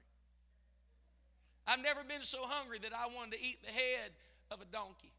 I've 1.66 1.83
never 1.83 2.04
been 2.06 2.23
so 2.23 2.38
hungry 2.42 2.78
that 2.83 2.92
I 2.92 3.06
wanted 3.14 3.38
to 3.38 3.44
eat 3.44 3.59
the 3.64 3.73
head 3.73 4.11
of 4.50 4.61
a 4.61 4.64
donkey 4.66 5.12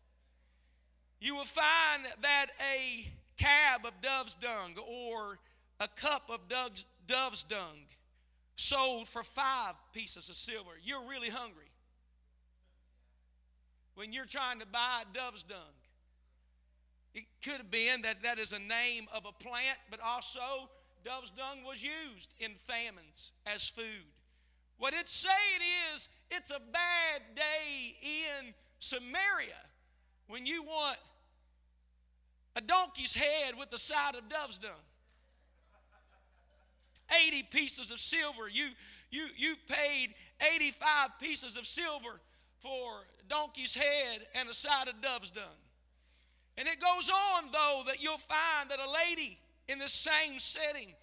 you 1.20 1.36
will 1.36 1.44
find 1.46 2.04
that 2.22 2.48
a 2.74 3.08
cab 3.38 3.86
of 3.86 3.94
dove's 4.02 4.36
dung 4.36 4.76
or 4.88 5.40
a 5.80 5.88
cup 5.88 6.30
of 6.30 6.40
dove's 7.08 7.44
dung 7.44 7.86
sold 8.56 9.08
for 9.08 9.24
five 9.24 9.74
pieces 9.94 10.30
of 10.30 10.36
silver. 10.36 10.72
You're 10.84 11.08
really 11.10 11.30
hungry 11.30 11.72
when 13.96 14.14
you're 14.14 14.26
trying 14.26 14.60
to 14.60 14.66
buy 14.66 15.04
dove's 15.14 15.44
dung. 15.44 15.58
It 17.14 17.24
could 17.44 17.58
have 17.58 17.72
been 17.72 18.02
that 18.02 18.24
that 18.24 18.40
is 18.40 18.52
a 18.52 18.60
name 18.60 19.08
of 19.14 19.26
a 19.26 19.32
plant, 19.32 19.78
but 19.90 20.00
also 20.02 20.70
dove's 21.06 21.30
dung 21.30 21.64
was 21.66 21.82
used 21.82 22.34
in 22.40 22.52
famines 22.56 23.32
as 23.46 23.70
food. 23.70 24.06
What 24.78 24.94
it's 24.94 25.16
saying 25.16 25.62
is 25.94 26.10
it's 26.30 26.52
a 26.52 26.60
bad 26.60 27.22
day 27.36 27.96
in 28.02 28.54
Samaria 28.80 29.56
when 30.28 30.46
you 30.46 30.64
want 30.64 30.98
a 32.56 32.62
donkey's 32.62 33.14
head 33.14 33.54
with 33.58 33.70
the 33.70 33.78
side 33.78 34.16
of 34.16 34.28
dove's 34.30 34.58
dung. 34.58 34.72
80 37.28 37.44
pieces 37.52 37.92
of 37.92 38.00
silver. 38.00 38.50
You, 38.52 38.68
you, 39.12 39.26
you 39.36 39.56
paid 39.68 40.14
85 40.56 41.20
pieces 41.22 41.56
of 41.58 41.66
silver 41.66 42.20
for 42.60 43.06
a 43.20 43.30
donkey's 43.30 43.76
head 43.76 44.26
and 44.36 44.50
a 44.50 44.54
side 44.54 44.88
of 44.88 45.02
dove's 45.02 45.32
dung. 45.32 45.44
And 46.58 46.68
it 46.68 46.80
goes 46.80 47.10
on, 47.10 47.52
though, 47.52 47.84
that 47.88 48.02
you'll 48.02 48.18
find 48.18 48.70
that 48.70 48.80
a 48.80 48.92
lady 49.10 49.38
in 49.68 49.78
the 49.78 49.88
same 49.88 50.40
setting, 50.40 50.94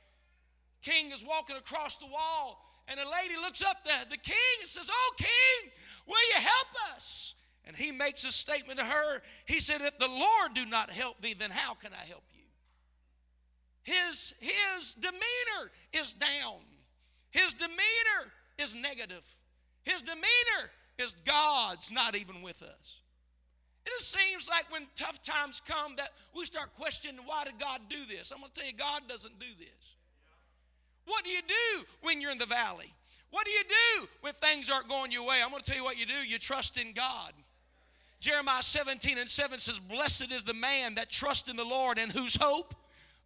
king 0.80 1.12
is 1.12 1.24
walking 1.24 1.56
across 1.56 1.96
the 1.96 2.06
wall, 2.06 2.64
and 2.88 2.98
a 2.98 3.04
lady 3.04 3.36
looks 3.40 3.62
up 3.62 3.84
to 3.84 4.10
the 4.10 4.16
king 4.16 4.34
and 4.60 4.68
says, 4.68 4.90
Oh, 4.92 5.12
king, 5.18 5.70
will 6.06 6.22
you 6.34 6.40
help 6.40 6.96
us? 6.96 7.34
And 7.66 7.76
he 7.76 7.92
makes 7.92 8.24
a 8.24 8.32
statement 8.32 8.78
to 8.78 8.84
her. 8.84 9.22
He 9.46 9.60
said, 9.60 9.80
If 9.80 9.98
the 9.98 10.08
Lord 10.08 10.54
do 10.54 10.66
not 10.66 10.90
help 10.90 11.20
thee, 11.20 11.34
then 11.38 11.50
how 11.50 11.74
can 11.74 11.92
I 11.92 12.04
help 12.06 12.24
you? 12.34 12.42
His, 13.82 14.34
his 14.40 14.94
demeanor 14.94 15.70
is 15.92 16.12
down, 16.12 16.60
his 17.30 17.54
demeanor 17.54 18.32
is 18.58 18.74
negative. 18.74 19.24
His 19.84 20.02
demeanor 20.02 20.70
is 20.98 21.16
God's 21.24 21.90
not 21.90 22.14
even 22.14 22.42
with 22.42 22.62
us. 22.62 23.00
It 23.84 23.90
just 23.98 24.12
seems 24.12 24.48
like 24.48 24.70
when 24.70 24.86
tough 24.94 25.20
times 25.22 25.60
come 25.60 25.96
that 25.96 26.10
we 26.36 26.44
start 26.44 26.72
questioning 26.78 27.20
why 27.26 27.44
did 27.44 27.58
God 27.58 27.80
do 27.88 27.96
this? 28.08 28.30
I'm 28.30 28.38
going 28.38 28.52
to 28.52 28.60
tell 28.60 28.68
you, 28.68 28.76
God 28.76 29.02
doesn't 29.08 29.40
do 29.40 29.46
this. 29.58 29.96
What 31.06 31.24
do 31.24 31.30
you 31.30 31.40
do 31.42 31.84
when 32.02 32.20
you're 32.20 32.30
in 32.30 32.38
the 32.38 32.46
valley? 32.46 32.92
What 33.30 33.44
do 33.44 33.50
you 33.50 33.62
do 33.64 34.08
when 34.20 34.34
things 34.34 34.70
aren't 34.70 34.88
going 34.88 35.10
your 35.10 35.26
way? 35.26 35.40
I'm 35.42 35.50
going 35.50 35.62
to 35.62 35.68
tell 35.68 35.76
you 35.76 35.84
what 35.84 35.98
you 35.98 36.06
do. 36.06 36.14
You 36.14 36.38
trust 36.38 36.78
in 36.78 36.92
God. 36.92 37.32
Jeremiah 38.22 38.62
17 38.62 39.18
and 39.18 39.28
7 39.28 39.58
says, 39.58 39.80
Blessed 39.80 40.30
is 40.30 40.44
the 40.44 40.54
man 40.54 40.94
that 40.94 41.10
trusts 41.10 41.50
in 41.50 41.56
the 41.56 41.64
Lord 41.64 41.98
and 41.98 42.12
whose 42.12 42.36
hope 42.36 42.72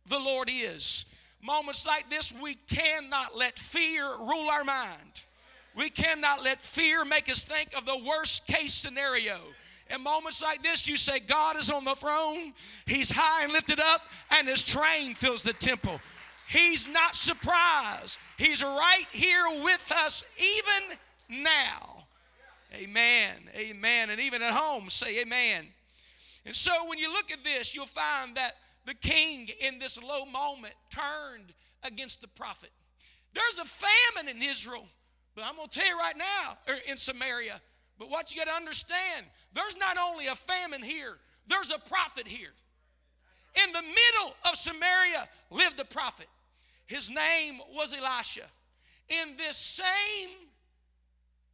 the 0.09 0.19
Lord 0.19 0.49
is. 0.51 1.05
Moments 1.43 1.87
like 1.87 2.09
this, 2.09 2.33
we 2.43 2.55
cannot 2.55 3.37
let 3.37 3.59
fear 3.59 4.05
rule 4.19 4.49
our 4.51 4.65
mind. 4.65 5.25
We 5.77 5.91
cannot 5.91 6.43
let 6.43 6.63
fear 6.63 7.05
make 7.05 7.31
us 7.31 7.45
think 7.45 7.77
of 7.77 7.85
the 7.85 8.03
worst 8.09 8.47
case 8.47 8.73
scenario. 8.73 9.37
In 9.95 10.03
moments 10.03 10.43
like 10.43 10.63
this, 10.63 10.89
you 10.89 10.97
say, 10.97 11.21
God 11.21 11.59
is 11.59 11.71
on 11.71 11.85
the 11.85 11.95
throne, 11.95 12.55
He's 12.87 13.11
high 13.11 13.45
and 13.45 13.53
lifted 13.53 13.79
up, 13.79 14.01
and 14.31 14.49
His 14.49 14.63
train 14.63 15.15
fills 15.15 15.43
the 15.43 15.53
temple. 15.53 16.01
He's 16.49 16.89
not 16.89 17.15
surprised. 17.15 18.19
He's 18.39 18.63
right 18.63 19.05
here 19.11 19.45
with 19.63 19.93
us 19.95 20.25
even 20.39 20.97
now. 21.45 21.96
Amen. 22.75 23.35
Amen. 23.57 24.11
And 24.11 24.21
even 24.21 24.43
at 24.43 24.53
home, 24.53 24.89
say 24.89 25.21
amen. 25.23 25.67
And 26.45 26.55
so 26.55 26.73
when 26.89 26.99
you 26.99 27.11
look 27.11 27.31
at 27.31 27.43
this, 27.45 27.75
you'll 27.75 27.87
find 27.87 28.37
that 28.37 28.53
the 28.85 28.95
king 28.95 29.49
in 29.61 29.79
this 29.79 30.01
low 30.01 30.25
moment 30.27 30.75
turned 30.91 31.53
against 31.83 32.21
the 32.21 32.29
prophet. 32.29 32.71
There's 33.35 33.59
a 33.59 33.65
famine 33.65 34.35
in 34.35 34.43
Israel, 34.43 34.87
but 35.35 35.45
I'm 35.45 35.57
going 35.57 35.69
to 35.69 35.79
tell 35.79 35.89
you 35.89 35.99
right 35.99 36.17
now, 36.17 36.57
or 36.69 36.75
in 36.89 36.97
Samaria. 36.97 37.61
But 37.99 38.11
what 38.11 38.33
you 38.33 38.39
got 38.39 38.49
to 38.49 38.55
understand, 38.55 39.27
there's 39.53 39.77
not 39.77 39.97
only 39.99 40.27
a 40.27 40.35
famine 40.35 40.83
here, 40.83 41.17
there's 41.47 41.71
a 41.71 41.79
prophet 41.79 42.27
here. 42.27 42.53
In 43.65 43.73
the 43.73 43.83
middle 43.83 44.35
of 44.51 44.57
Samaria 44.57 45.29
lived 45.51 45.81
a 45.81 45.85
prophet. 45.85 46.27
His 46.87 47.11
name 47.11 47.61
was 47.75 47.93
Elisha. 47.93 48.45
In 49.09 49.37
this 49.37 49.57
same 49.57 50.31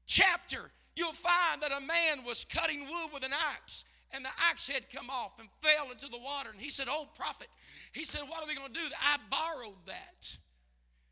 chapter, 0.06 0.70
you'll 0.96 1.12
find 1.12 1.62
that 1.62 1.72
a 1.72 1.80
man 1.80 2.24
was 2.26 2.44
cutting 2.44 2.80
wood 2.80 3.10
with 3.12 3.24
an 3.24 3.32
axe 3.54 3.84
and 4.12 4.24
the 4.24 4.30
axe 4.50 4.68
head 4.68 4.84
come 4.94 5.08
off 5.10 5.38
and 5.38 5.48
fell 5.60 5.90
into 5.90 6.08
the 6.08 6.18
water 6.18 6.50
and 6.52 6.60
he 6.60 6.70
said 6.70 6.86
oh 6.88 7.08
prophet 7.16 7.48
he 7.92 8.04
said 8.04 8.20
what 8.28 8.42
are 8.42 8.46
we 8.46 8.54
going 8.54 8.68
to 8.68 8.74
do 8.74 8.86
i 9.00 9.16
borrowed 9.30 9.78
that 9.86 10.36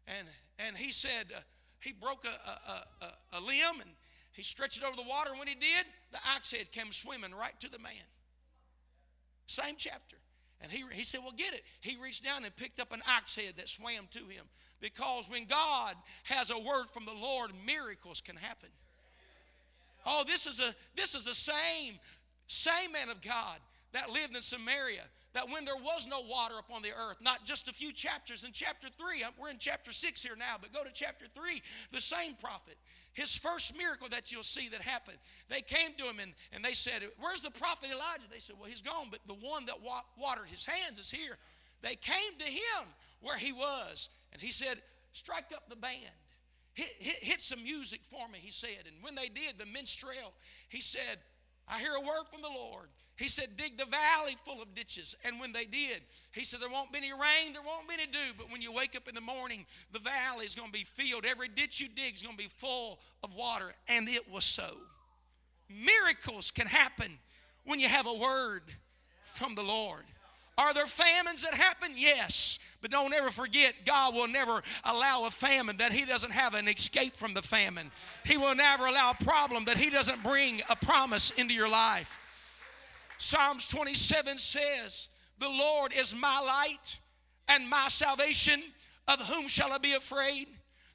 and 0.07 0.27
and 0.59 0.77
he 0.77 0.91
said 0.91 1.27
uh, 1.35 1.41
he 1.81 1.93
broke 1.93 2.25
a, 2.25 2.51
a, 2.51 3.07
a, 3.07 3.39
a, 3.39 3.41
limb 3.41 3.81
and 3.81 3.91
He 4.33 4.43
stretched 4.43 4.79
it 4.79 4.85
over 4.85 4.97
the 4.97 5.09
water, 5.09 5.31
and 5.31 5.39
when 5.39 5.49
he 5.49 5.55
did, 5.55 5.87
the 6.13 6.19
axe 6.35 6.53
head 6.53 6.71
came 6.73 6.93
swimming 6.93 7.35
right 7.35 7.59
to 7.61 7.71
the 7.71 7.79
man. 7.79 7.93
Same 9.47 9.75
chapter. 9.77 10.17
And 10.61 10.71
he, 10.71 10.85
he 10.93 11.05
said, 11.05 11.21
Well, 11.23 11.33
get 11.37 11.55
it. 11.55 11.63
He 11.81 11.97
reached 11.97 12.23
down 12.23 12.45
and 12.45 12.55
picked 12.55 12.81
up 12.81 12.93
an 12.93 13.01
axe 13.09 13.35
head 13.35 13.55
that 13.57 13.69
swam 13.69 14.09
to 14.11 14.19
him. 14.19 14.45
Because 14.81 15.29
when 15.29 15.47
God 15.47 15.95
has 16.25 16.51
a 16.51 16.59
word 16.59 16.87
from 16.93 17.07
the 17.07 17.15
Lord, 17.15 17.51
miracles 17.67 18.21
can 18.21 18.37
happen. 18.37 18.69
Oh, 20.07 20.25
this 20.27 20.47
is 20.47 20.61
a 20.61 20.75
this 20.97 21.15
is 21.15 21.25
the 21.25 21.35
same, 21.35 21.99
same 22.47 22.93
man 22.93 23.11
of 23.11 23.21
God 23.21 23.59
that 23.93 24.11
lived 24.11 24.35
in 24.35 24.43
Samaria 24.43 25.03
that 25.33 25.49
when 25.49 25.65
there 25.65 25.77
was 25.77 26.09
no 26.09 26.21
water 26.23 26.55
upon 26.59 26.83
the 26.83 26.91
earth, 26.91 27.19
not 27.21 27.45
just 27.45 27.69
a 27.69 27.73
few 27.73 27.93
chapters 27.93 28.43
in 28.45 28.51
chapter 28.53 28.89
3, 28.99 29.25
we're 29.39 29.51
in 29.51 29.59
chapter 29.59 29.93
6 29.93 30.23
here 30.23 30.35
now, 30.37 30.57
but 30.61 30.73
go 30.73 30.83
to 30.83 30.91
chapter 30.93 31.27
3, 31.33 31.63
the 31.93 32.01
same 32.01 32.35
prophet, 32.35 32.77
his 33.13 33.37
first 33.37 33.77
miracle 33.77 34.09
that 34.11 34.33
you'll 34.33 34.43
see 34.43 34.69
that 34.69 34.81
happened, 34.81 35.19
they 35.49 35.61
came 35.61 35.95
to 35.99 36.05
him 36.05 36.19
and, 36.21 36.33
and 36.53 36.65
they 36.65 36.75
said, 36.75 37.03
Where's 37.21 37.41
the 37.41 37.51
prophet 37.51 37.91
Elijah? 37.91 38.25
They 38.31 38.39
said, 38.39 38.57
Well, 38.59 38.69
he's 38.69 38.83
gone, 38.83 39.09
but 39.11 39.21
the 39.27 39.35
one 39.35 39.67
that 39.67 39.81
wa- 39.81 40.03
watered 40.21 40.49
his 40.49 40.65
hands 40.65 40.99
is 40.99 41.11
here. 41.11 41.37
They 41.83 41.95
came 41.95 42.39
to 42.39 42.45
him 42.45 42.89
where 43.21 43.39
he 43.39 43.53
was, 43.53 44.11
and 44.33 44.43
he 44.43 44.51
said, 44.51 44.79
Strike 45.13 45.53
up 45.55 45.69
the 45.69 45.77
band. 45.77 45.95
Hit, 46.75 46.89
hit, 46.99 47.17
hit 47.17 47.41
some 47.41 47.63
music 47.63 48.01
for 48.09 48.29
me, 48.29 48.39
he 48.41 48.51
said. 48.51 48.87
And 48.87 49.03
when 49.03 49.15
they 49.15 49.29
did, 49.29 49.59
the 49.59 49.67
minstrel, 49.67 50.33
he 50.69 50.81
said, 50.81 51.19
I 51.69 51.79
hear 51.79 51.93
a 51.97 52.01
word 52.01 52.25
from 52.31 52.43
the 52.43 52.49
Lord. 52.49 52.89
He 53.17 53.29
said, 53.29 53.57
Dig 53.57 53.77
the 53.77 53.87
valley 53.87 54.37
full 54.45 54.63
of 54.63 54.75
ditches. 54.75 55.15
And 55.25 55.39
when 55.39 55.53
they 55.53 55.65
did, 55.65 56.01
he 56.33 56.45
said, 56.45 56.61
There 56.61 56.71
won't 56.71 56.91
be 56.93 56.99
any 56.99 57.13
rain, 57.13 57.53
there 57.53 57.63
won't 57.63 57.87
be 57.87 57.95
any 57.95 58.07
dew. 58.07 58.33
But 58.37 58.51
when 58.51 58.63
you 58.63 58.73
wake 58.73 58.97
up 58.97 59.09
in 59.09 59.15
the 59.15 59.21
morning, 59.21 59.67
the 59.93 59.99
valley 59.99 60.47
is 60.47 60.55
going 60.55 60.73
to 60.73 60.73
be 60.73 60.85
filled. 60.85 61.25
Every 61.27 61.49
ditch 61.49 61.81
you 61.81 61.89
dig 61.89 62.15
is 62.15 62.23
going 62.23 62.37
to 62.37 62.43
be 62.43 62.49
full 62.49 62.99
of 63.23 63.35
water. 63.35 63.73
And 63.89 64.09
it 64.09 64.29
was 64.31 64.45
so. 64.45 64.69
Miracles 65.69 66.51
can 66.51 66.67
happen 66.67 67.19
when 67.65 67.79
you 67.79 67.89
have 67.89 68.07
a 68.07 68.15
word 68.15 68.63
from 69.23 69.55
the 69.55 69.63
Lord. 69.63 70.05
Are 70.59 70.75
there 70.75 70.87
famines 70.87 71.43
that 71.43 71.55
happen? 71.55 71.93
Yes. 71.95 72.59
But 72.81 72.91
don't 72.91 73.13
ever 73.13 73.31
forget, 73.31 73.75
God 73.85 74.15
will 74.15 74.29
never 74.29 74.63
allow 74.85 75.25
a 75.27 75.31
famine 75.31 75.77
that 75.79 75.93
He 75.93 76.05
doesn't 76.05 76.33
have 76.33 76.55
an 76.55 76.69
escape 76.69 77.17
from 77.17 77.35
the 77.35 77.43
famine. 77.43 77.91
He 78.25 78.39
will 78.39 78.55
never 78.55 78.87
allow 78.87 79.11
a 79.11 79.25
problem 79.25 79.65
that 79.67 79.77
He 79.77 79.91
doesn't 79.91 80.23
bring 80.23 80.61
a 80.71 80.77
promise 80.77 81.31
into 81.33 81.53
your 81.53 81.69
life. 81.69 82.19
Psalms 83.19 83.67
27 83.67 84.39
says, 84.39 85.09
The 85.39 85.49
Lord 85.49 85.93
is 85.95 86.15
my 86.15 86.41
light 86.41 86.99
and 87.49 87.69
my 87.69 87.87
salvation. 87.89 88.63
Of 89.09 89.21
whom 89.27 89.49
shall 89.49 89.73
I 89.73 89.79
be 89.79 89.95
afraid? 89.95 90.47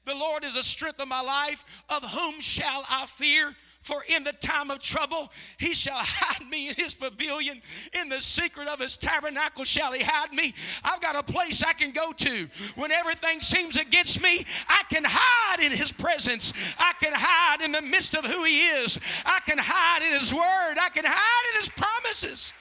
The 0.06 0.14
Lord 0.14 0.44
is 0.44 0.54
the 0.54 0.62
strength 0.62 1.00
of 1.00 1.08
my 1.08 1.20
life. 1.20 1.64
Of 1.88 2.02
whom 2.10 2.40
shall 2.40 2.84
I 2.88 3.04
fear? 3.06 3.54
For 3.86 3.98
in 4.08 4.24
the 4.24 4.32
time 4.32 4.72
of 4.72 4.80
trouble, 4.80 5.30
he 5.58 5.72
shall 5.72 5.98
hide 5.98 6.44
me 6.48 6.70
in 6.70 6.74
his 6.74 6.92
pavilion. 6.92 7.62
In 7.92 8.08
the 8.08 8.20
secret 8.20 8.66
of 8.66 8.80
his 8.80 8.96
tabernacle 8.96 9.62
shall 9.62 9.92
he 9.92 10.02
hide 10.02 10.32
me. 10.32 10.54
I've 10.82 11.00
got 11.00 11.14
a 11.14 11.22
place 11.22 11.62
I 11.62 11.72
can 11.72 11.92
go 11.92 12.10
to. 12.10 12.48
When 12.74 12.90
everything 12.90 13.40
seems 13.42 13.76
against 13.76 14.20
me, 14.20 14.44
I 14.68 14.82
can 14.90 15.04
hide 15.06 15.64
in 15.64 15.70
his 15.70 15.92
presence. 15.92 16.52
I 16.76 16.94
can 16.98 17.12
hide 17.14 17.60
in 17.60 17.70
the 17.70 17.80
midst 17.80 18.16
of 18.16 18.26
who 18.26 18.42
he 18.42 18.66
is. 18.66 18.98
I 19.24 19.38
can 19.46 19.58
hide 19.60 20.02
in 20.04 20.18
his 20.18 20.34
word. 20.34 20.78
I 20.80 20.88
can 20.92 21.04
hide 21.06 21.54
in 21.54 21.60
his 21.60 21.68
promises. 21.68 22.54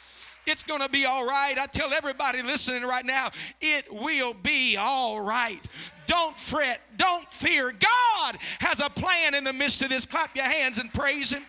It's 0.48 0.64
going 0.64 0.82
to 0.82 0.90
be 0.90 1.06
all 1.06 1.26
right. 1.26 1.56
I 1.60 1.66
tell 1.66 1.94
everybody 1.94 2.42
listening 2.42 2.84
right 2.84 3.06
now, 3.06 3.32
it 3.62 3.86
will 3.92 4.34
be 4.34 4.78
all 4.78 5.20
right. 5.22 5.62
Don't 6.08 6.38
fret. 6.38 6.82
Don't 6.98 7.32
fear. 7.32 7.72
God 7.72 8.38
has 8.60 8.80
a 8.80 8.90
plan 8.90 9.34
in 9.34 9.44
the 9.44 9.54
midst 9.54 9.82
of 9.82 9.90
this. 9.90 10.06
Clap 10.06 10.36
your 10.36 10.46
hands 10.46 10.78
and 10.80 10.94
praise 10.94 11.34
Him. 11.34 11.44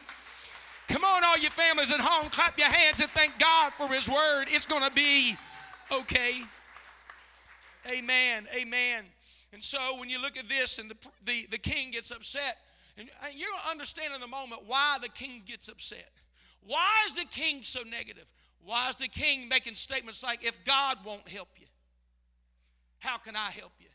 Come 0.88 1.05
on, 1.05 1.25
all 1.25 1.37
you 1.38 1.50
families 1.50 1.91
at 1.91 1.99
home, 1.99 2.31
clap 2.31 2.57
your 2.59 2.69
hands 2.71 3.00
and 3.00 3.11
thank 3.11 3.37
God 3.38 3.73
for 3.73 3.88
His 3.88 4.09
word. 4.09 4.45
It's 4.49 4.67
going 4.67 4.85
to 4.85 4.93
be 4.93 5.37
okay. 5.93 6.43
Amen. 7.90 8.47
Amen. 8.57 9.05
And 9.53 9.62
so 9.62 9.79
when 9.99 10.09
you 10.09 10.20
look 10.20 10.37
at 10.37 10.49
this 10.49 10.79
and 10.79 10.90
the, 10.90 10.97
the, 11.25 11.47
the 11.51 11.59
king 11.59 11.90
gets 11.90 12.11
upset, 12.11 12.59
and 12.99 13.09
you're 13.35 13.51
going 13.51 13.62
to 13.64 13.70
understand 13.70 14.14
in 14.14 14.23
a 14.23 14.27
moment 14.27 14.62
why 14.66 14.97
the 15.03 15.09
king 15.09 15.42
gets 15.44 15.68
upset. 15.68 16.09
Why 16.66 16.88
is 17.07 17.14
the 17.14 17.25
king 17.25 17.61
so 17.62 17.83
negative? 17.83 18.27
Why 18.66 18.88
is 18.88 18.96
the 18.96 19.07
king 19.07 19.48
making 19.48 19.76
statements 19.76 20.24
like, 20.24 20.44
if 20.44 20.64
God 20.64 20.98
won't 21.05 21.29
help 21.29 21.48
you, 21.57 21.68
how 22.98 23.16
can 23.16 23.37
I 23.37 23.52
help 23.52 23.70
you? 23.79 23.87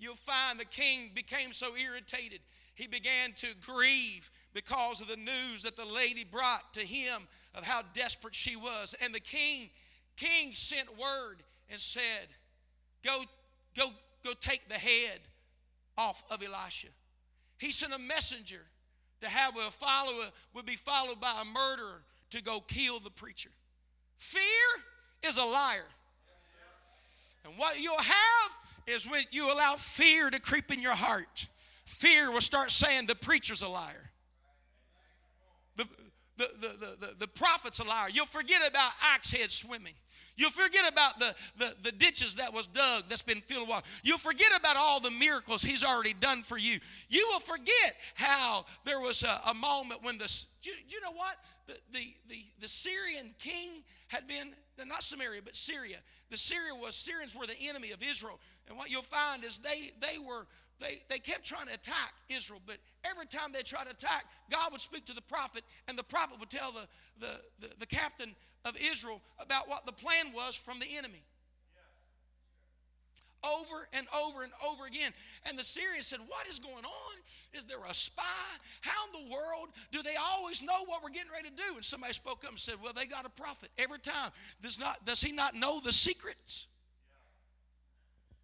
You'll 0.00 0.16
find 0.16 0.58
the 0.58 0.64
king 0.64 1.12
became 1.14 1.52
so 1.52 1.76
irritated, 1.76 2.40
he 2.74 2.88
began 2.88 3.32
to 3.36 3.46
grieve 3.64 4.28
because 4.52 5.00
of 5.00 5.06
the 5.06 5.16
news 5.16 5.62
that 5.62 5.76
the 5.76 5.84
lady 5.84 6.24
brought 6.24 6.74
to 6.74 6.80
him 6.80 7.22
of 7.54 7.62
how 7.62 7.82
desperate 7.94 8.34
she 8.34 8.56
was. 8.56 8.96
And 9.00 9.14
the 9.14 9.20
king, 9.20 9.70
king 10.16 10.54
sent 10.54 10.88
word 10.98 11.44
and 11.70 11.78
said, 11.78 12.26
Go, 13.04 13.22
go, 13.76 13.90
go 14.24 14.32
take 14.40 14.68
the 14.68 14.74
head 14.74 15.20
off 15.96 16.24
of 16.32 16.42
Elisha. 16.42 16.88
He 17.58 17.70
sent 17.70 17.92
a 17.92 17.98
messenger 17.98 18.62
to 19.20 19.28
have 19.28 19.54
a 19.56 19.70
follower 19.70 20.30
would 20.52 20.66
be 20.66 20.74
followed 20.74 21.20
by 21.20 21.42
a 21.42 21.44
murderer 21.44 22.02
to 22.30 22.42
go 22.42 22.58
kill 22.60 22.98
the 22.98 23.10
preacher. 23.10 23.50
Fear 24.20 24.42
is 25.26 25.38
a 25.38 25.44
liar. 25.44 25.86
And 27.46 27.54
what 27.56 27.80
you'll 27.80 27.96
have 27.96 28.50
is 28.86 29.08
when 29.08 29.24
you 29.30 29.50
allow 29.50 29.76
fear 29.76 30.28
to 30.28 30.38
creep 30.38 30.70
in 30.70 30.82
your 30.82 30.94
heart, 30.94 31.48
fear 31.86 32.30
will 32.30 32.42
start 32.42 32.70
saying 32.70 33.06
the 33.06 33.14
preacher's 33.14 33.62
a 33.62 33.68
liar. 33.68 34.10
The, 35.76 35.86
the, 36.36 36.50
the, 36.60 36.96
the, 37.00 37.14
the, 37.20 37.26
prophet's 37.28 37.78
a 37.78 37.84
liar. 37.84 38.08
You'll 38.12 38.26
forget 38.26 38.60
about 38.68 38.92
axe 39.02 39.30
head 39.30 39.50
swimming. 39.50 39.94
You'll 40.36 40.50
forget 40.50 40.90
about 40.90 41.18
the, 41.18 41.34
the, 41.58 41.74
the 41.82 41.92
ditches 41.92 42.36
that 42.36 42.52
was 42.52 42.66
dug 42.66 43.04
that's 43.08 43.22
been 43.22 43.40
filled 43.40 43.62
with 43.62 43.70
water. 43.70 43.86
You'll 44.02 44.18
forget 44.18 44.48
about 44.54 44.76
all 44.76 45.00
the 45.00 45.10
miracles 45.10 45.62
he's 45.62 45.82
already 45.82 46.12
done 46.12 46.42
for 46.42 46.58
you. 46.58 46.78
You 47.08 47.26
will 47.32 47.40
forget 47.40 47.94
how 48.14 48.66
there 48.84 49.00
was 49.00 49.22
a, 49.22 49.40
a 49.48 49.54
moment 49.54 50.02
when 50.02 50.18
the, 50.18 50.44
you, 50.62 50.72
you 50.88 51.00
know 51.00 51.12
what? 51.12 51.36
The, 51.66 51.74
the, 51.92 52.14
the, 52.28 52.44
the 52.60 52.68
Syrian 52.68 53.30
king 53.38 53.82
had 54.10 54.26
been, 54.26 54.50
not 54.86 55.02
Samaria, 55.04 55.40
but 55.44 55.54
Syria. 55.54 55.96
The 56.30 56.36
Syria 56.36 56.74
was, 56.74 56.96
Syrians 56.96 57.36
were 57.36 57.46
the 57.46 57.58
enemy 57.68 57.92
of 57.92 58.02
Israel. 58.02 58.40
And 58.68 58.76
what 58.76 58.90
you'll 58.90 59.02
find 59.02 59.44
is 59.44 59.60
they, 59.60 59.92
they 60.00 60.18
were, 60.18 60.46
they, 60.80 61.02
they 61.08 61.20
kept 61.20 61.44
trying 61.44 61.68
to 61.68 61.74
attack 61.74 62.12
Israel, 62.28 62.60
but 62.66 62.78
every 63.04 63.26
time 63.26 63.52
they 63.52 63.62
tried 63.62 63.84
to 63.84 63.90
attack, 63.90 64.24
God 64.50 64.72
would 64.72 64.80
speak 64.80 65.04
to 65.06 65.14
the 65.14 65.22
prophet, 65.22 65.62
and 65.86 65.96
the 65.96 66.02
prophet 66.02 66.40
would 66.40 66.50
tell 66.50 66.72
the, 66.72 66.88
the, 67.20 67.40
the, 67.60 67.74
the 67.78 67.86
captain 67.86 68.34
of 68.64 68.76
Israel 68.80 69.20
about 69.38 69.68
what 69.68 69.86
the 69.86 69.92
plan 69.92 70.26
was 70.34 70.56
from 70.56 70.80
the 70.80 70.86
enemy 70.96 71.22
over 73.44 73.88
and 73.92 74.06
over 74.14 74.42
and 74.42 74.52
over 74.68 74.86
again. 74.86 75.12
And 75.46 75.58
the 75.58 75.64
Syrians 75.64 76.06
said, 76.06 76.20
What 76.26 76.46
is 76.48 76.58
going 76.58 76.84
on? 76.84 77.14
Is 77.54 77.64
there 77.64 77.78
a 77.88 77.94
spy? 77.94 78.22
How 78.80 79.06
in 79.06 79.26
the 79.26 79.32
world 79.32 79.68
do 79.92 80.02
they 80.02 80.16
always 80.16 80.62
know 80.62 80.84
what 80.86 81.02
we're 81.02 81.10
getting 81.10 81.32
ready 81.32 81.48
to 81.48 81.56
do? 81.56 81.74
And 81.74 81.84
somebody 81.84 82.12
spoke 82.12 82.44
up 82.44 82.50
and 82.50 82.58
said, 82.58 82.74
Well, 82.82 82.92
they 82.92 83.06
got 83.06 83.24
a 83.26 83.30
prophet. 83.30 83.70
Every 83.78 83.98
time. 83.98 84.30
Does, 84.62 84.78
not, 84.78 85.04
does 85.04 85.20
he 85.20 85.32
not 85.32 85.54
know 85.54 85.80
the 85.80 85.92
secrets? 85.92 86.66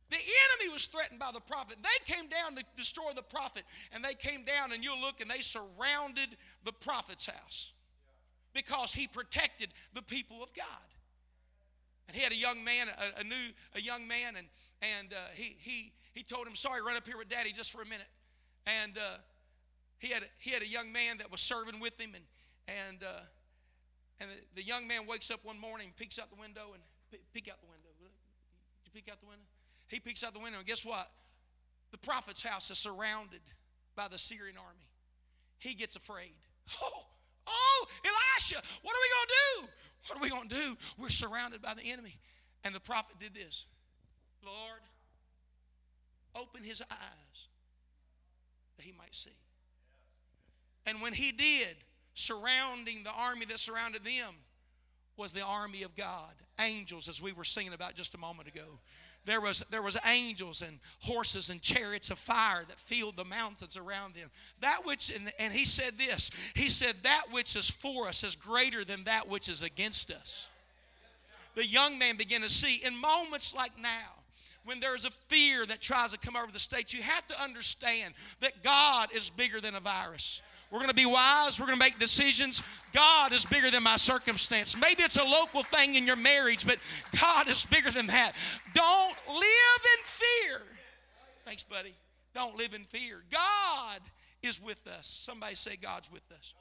The 0.08 0.16
enemy 0.16 0.72
was 0.72 0.86
threatened 0.86 1.18
by 1.18 1.30
the 1.34 1.40
prophet. 1.40 1.78
They 1.82 2.12
came 2.14 2.28
down 2.28 2.54
to 2.54 2.64
destroy 2.76 3.10
the 3.14 3.24
prophet, 3.24 3.64
and 3.92 4.04
they 4.04 4.14
came 4.14 4.44
down, 4.44 4.72
and 4.72 4.84
you'll 4.84 5.00
look, 5.00 5.20
and 5.20 5.28
they 5.28 5.40
surrounded 5.40 6.28
the 6.64 6.72
prophet's 6.72 7.26
house 7.26 7.72
because 8.54 8.92
he 8.92 9.08
protected 9.08 9.70
the 9.94 10.02
people 10.02 10.42
of 10.42 10.54
God. 10.54 10.66
And 12.08 12.16
he 12.16 12.22
had 12.22 12.32
a 12.32 12.36
young 12.36 12.62
man, 12.62 12.88
a, 12.88 13.20
a 13.20 13.24
new, 13.24 13.34
a 13.74 13.80
young 13.80 14.06
man, 14.06 14.36
and 14.36 14.46
and 14.82 15.12
uh, 15.12 15.16
he 15.34 15.56
he 15.58 15.92
he 16.14 16.22
told 16.22 16.46
him, 16.46 16.54
"Sorry, 16.54 16.80
run 16.80 16.96
up 16.96 17.06
here 17.06 17.18
with 17.18 17.28
Daddy 17.28 17.52
just 17.52 17.72
for 17.72 17.82
a 17.82 17.86
minute." 17.86 18.08
And 18.66 18.96
uh, 18.96 19.18
he 19.98 20.08
had 20.08 20.24
he 20.38 20.50
had 20.50 20.62
a 20.62 20.68
young 20.68 20.92
man 20.92 21.18
that 21.18 21.30
was 21.30 21.40
serving 21.40 21.80
with 21.80 21.98
him, 21.98 22.12
and 22.14 22.24
and 22.68 23.02
uh, 23.02 23.20
and 24.20 24.30
the, 24.30 24.62
the, 24.62 24.62
young 24.62 24.86
man 24.86 25.06
wakes 25.06 25.30
up 25.30 25.40
one 25.44 25.58
morning, 25.58 25.92
peeks 25.96 26.18
out 26.18 26.30
the 26.30 26.40
window, 26.40 26.72
and 26.72 26.82
peek 27.32 27.48
out 27.48 27.60
the 27.60 27.66
window. 27.66 27.88
Did 27.98 28.06
you 28.84 28.90
peek 28.92 29.12
out 29.12 29.20
the 29.20 29.26
window? 29.26 29.44
He 29.88 30.00
peeks 30.00 30.24
out 30.24 30.32
the 30.32 30.40
window, 30.40 30.58
and 30.58 30.66
guess 30.66 30.84
what? 30.84 31.10
The 31.92 31.98
prophet's 31.98 32.42
house 32.42 32.70
is 32.70 32.78
surrounded 32.78 33.40
by 33.94 34.08
the 34.08 34.18
Syrian 34.18 34.56
army. 34.56 34.88
He 35.58 35.74
gets 35.74 35.96
afraid. 35.96 36.34
Oh, 36.82 37.06
oh, 37.46 37.86
Elisha, 38.04 38.60
what 38.82 38.92
are 38.92 39.00
we 39.00 39.08
going 39.14 39.28
to 39.28 39.34
do? 39.38 39.72
What 40.06 40.18
are 40.18 40.22
we 40.22 40.28
going 40.28 40.48
to 40.48 40.54
do? 40.54 40.76
We're 40.98 41.08
surrounded 41.08 41.62
by 41.62 41.74
the 41.74 41.90
enemy. 41.90 42.18
And 42.64 42.74
the 42.74 42.80
prophet 42.80 43.18
did 43.18 43.34
this 43.34 43.66
Lord, 44.44 44.80
open 46.34 46.62
his 46.62 46.82
eyes 46.82 47.48
that 48.76 48.84
he 48.84 48.92
might 48.92 49.14
see. 49.14 49.30
And 50.86 51.00
when 51.00 51.12
he 51.12 51.32
did, 51.32 51.76
surrounding 52.14 53.02
the 53.02 53.10
army 53.10 53.44
that 53.46 53.58
surrounded 53.58 54.04
them 54.04 54.34
was 55.16 55.32
the 55.32 55.42
army 55.42 55.82
of 55.82 55.96
God, 55.96 56.32
angels, 56.60 57.08
as 57.08 57.20
we 57.20 57.32
were 57.32 57.44
singing 57.44 57.72
about 57.72 57.94
just 57.94 58.14
a 58.14 58.18
moment 58.18 58.48
ago. 58.48 58.78
There 59.26 59.40
was 59.40 59.62
there 59.70 59.82
was 59.82 59.96
angels 60.06 60.62
and 60.62 60.78
horses 61.00 61.50
and 61.50 61.60
chariots 61.60 62.10
of 62.10 62.18
fire 62.18 62.64
that 62.66 62.78
filled 62.78 63.16
the 63.16 63.24
mountains 63.24 63.76
around 63.76 64.14
them 64.14 64.30
that 64.60 64.80
which 64.84 65.14
and, 65.14 65.32
and 65.38 65.52
he 65.52 65.64
said 65.64 65.98
this 65.98 66.30
he 66.54 66.70
said 66.70 66.94
that 67.02 67.24
which 67.30 67.54
is 67.56 67.70
for 67.70 68.08
us 68.08 68.24
is 68.24 68.34
greater 68.34 68.84
than 68.84 69.04
that 69.04 69.28
which 69.28 69.48
is 69.48 69.62
against 69.62 70.10
us 70.10 70.48
the 71.54 71.66
young 71.66 71.98
man 71.98 72.16
began 72.16 72.40
to 72.40 72.48
see 72.48 72.80
in 72.86 72.96
moments 72.96 73.54
like 73.54 73.72
now 73.80 74.16
when 74.66 74.80
there's 74.80 75.04
a 75.04 75.10
fear 75.10 75.64
that 75.64 75.80
tries 75.80 76.12
to 76.12 76.18
come 76.18 76.36
over 76.36 76.50
the 76.50 76.58
state, 76.58 76.92
you 76.92 77.00
have 77.00 77.26
to 77.28 77.40
understand 77.40 78.14
that 78.40 78.62
God 78.62 79.08
is 79.14 79.30
bigger 79.30 79.60
than 79.60 79.76
a 79.76 79.80
virus. 79.80 80.42
We're 80.70 80.78
going 80.78 80.90
to 80.90 80.94
be 80.94 81.06
wise. 81.06 81.60
We're 81.60 81.66
going 81.66 81.78
to 81.78 81.84
make 81.84 81.98
decisions. 81.98 82.62
God 82.92 83.32
is 83.32 83.44
bigger 83.44 83.70
than 83.70 83.82
my 83.82 83.96
circumstance. 83.96 84.76
Maybe 84.76 85.02
it's 85.02 85.16
a 85.16 85.24
local 85.24 85.62
thing 85.62 85.94
in 85.94 86.06
your 86.06 86.16
marriage, 86.16 86.66
but 86.66 86.78
God 87.20 87.48
is 87.48 87.64
bigger 87.66 87.90
than 87.90 88.08
that. 88.08 88.32
Don't 88.74 89.16
live 89.28 89.82
in 89.98 90.04
fear. 90.04 90.62
Thanks, 91.44 91.62
buddy. 91.62 91.94
Don't 92.34 92.56
live 92.56 92.74
in 92.74 92.84
fear. 92.84 93.22
God 93.30 94.00
is 94.42 94.62
with 94.62 94.86
us. 94.86 95.06
Somebody 95.06 95.54
say, 95.54 95.76
God's 95.76 96.10
with 96.10 96.30
us. 96.32 96.54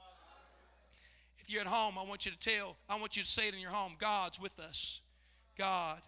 If 1.39 1.51
you're 1.51 1.61
at 1.61 1.67
home, 1.67 1.95
I 1.99 2.07
want 2.07 2.25
you 2.25 2.31
to 2.31 2.39
tell, 2.39 2.75
I 2.89 2.99
want 2.99 3.17
you 3.17 3.23
to 3.23 3.29
say 3.29 3.47
it 3.47 3.53
in 3.53 3.59
your 3.59 3.71
home 3.71 3.93
God's 3.99 4.39
with 4.39 4.59
us. 4.59 5.01
God 5.57 5.99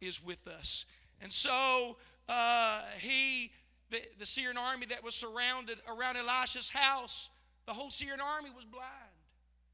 is 0.00 0.24
with 0.24 0.46
us. 0.46 0.86
And 1.20 1.32
so 1.32 1.96
uh, 2.28 2.82
he, 2.98 3.50
the, 3.90 4.00
the 4.18 4.26
Syrian 4.26 4.56
army 4.56 4.86
that 4.86 5.02
was 5.02 5.14
surrounded 5.14 5.78
around 5.88 6.16
Elisha's 6.16 6.70
house, 6.70 7.30
the 7.68 7.74
whole 7.74 7.90
Syrian 7.90 8.18
army 8.18 8.48
was 8.56 8.64
blind. 8.64 8.86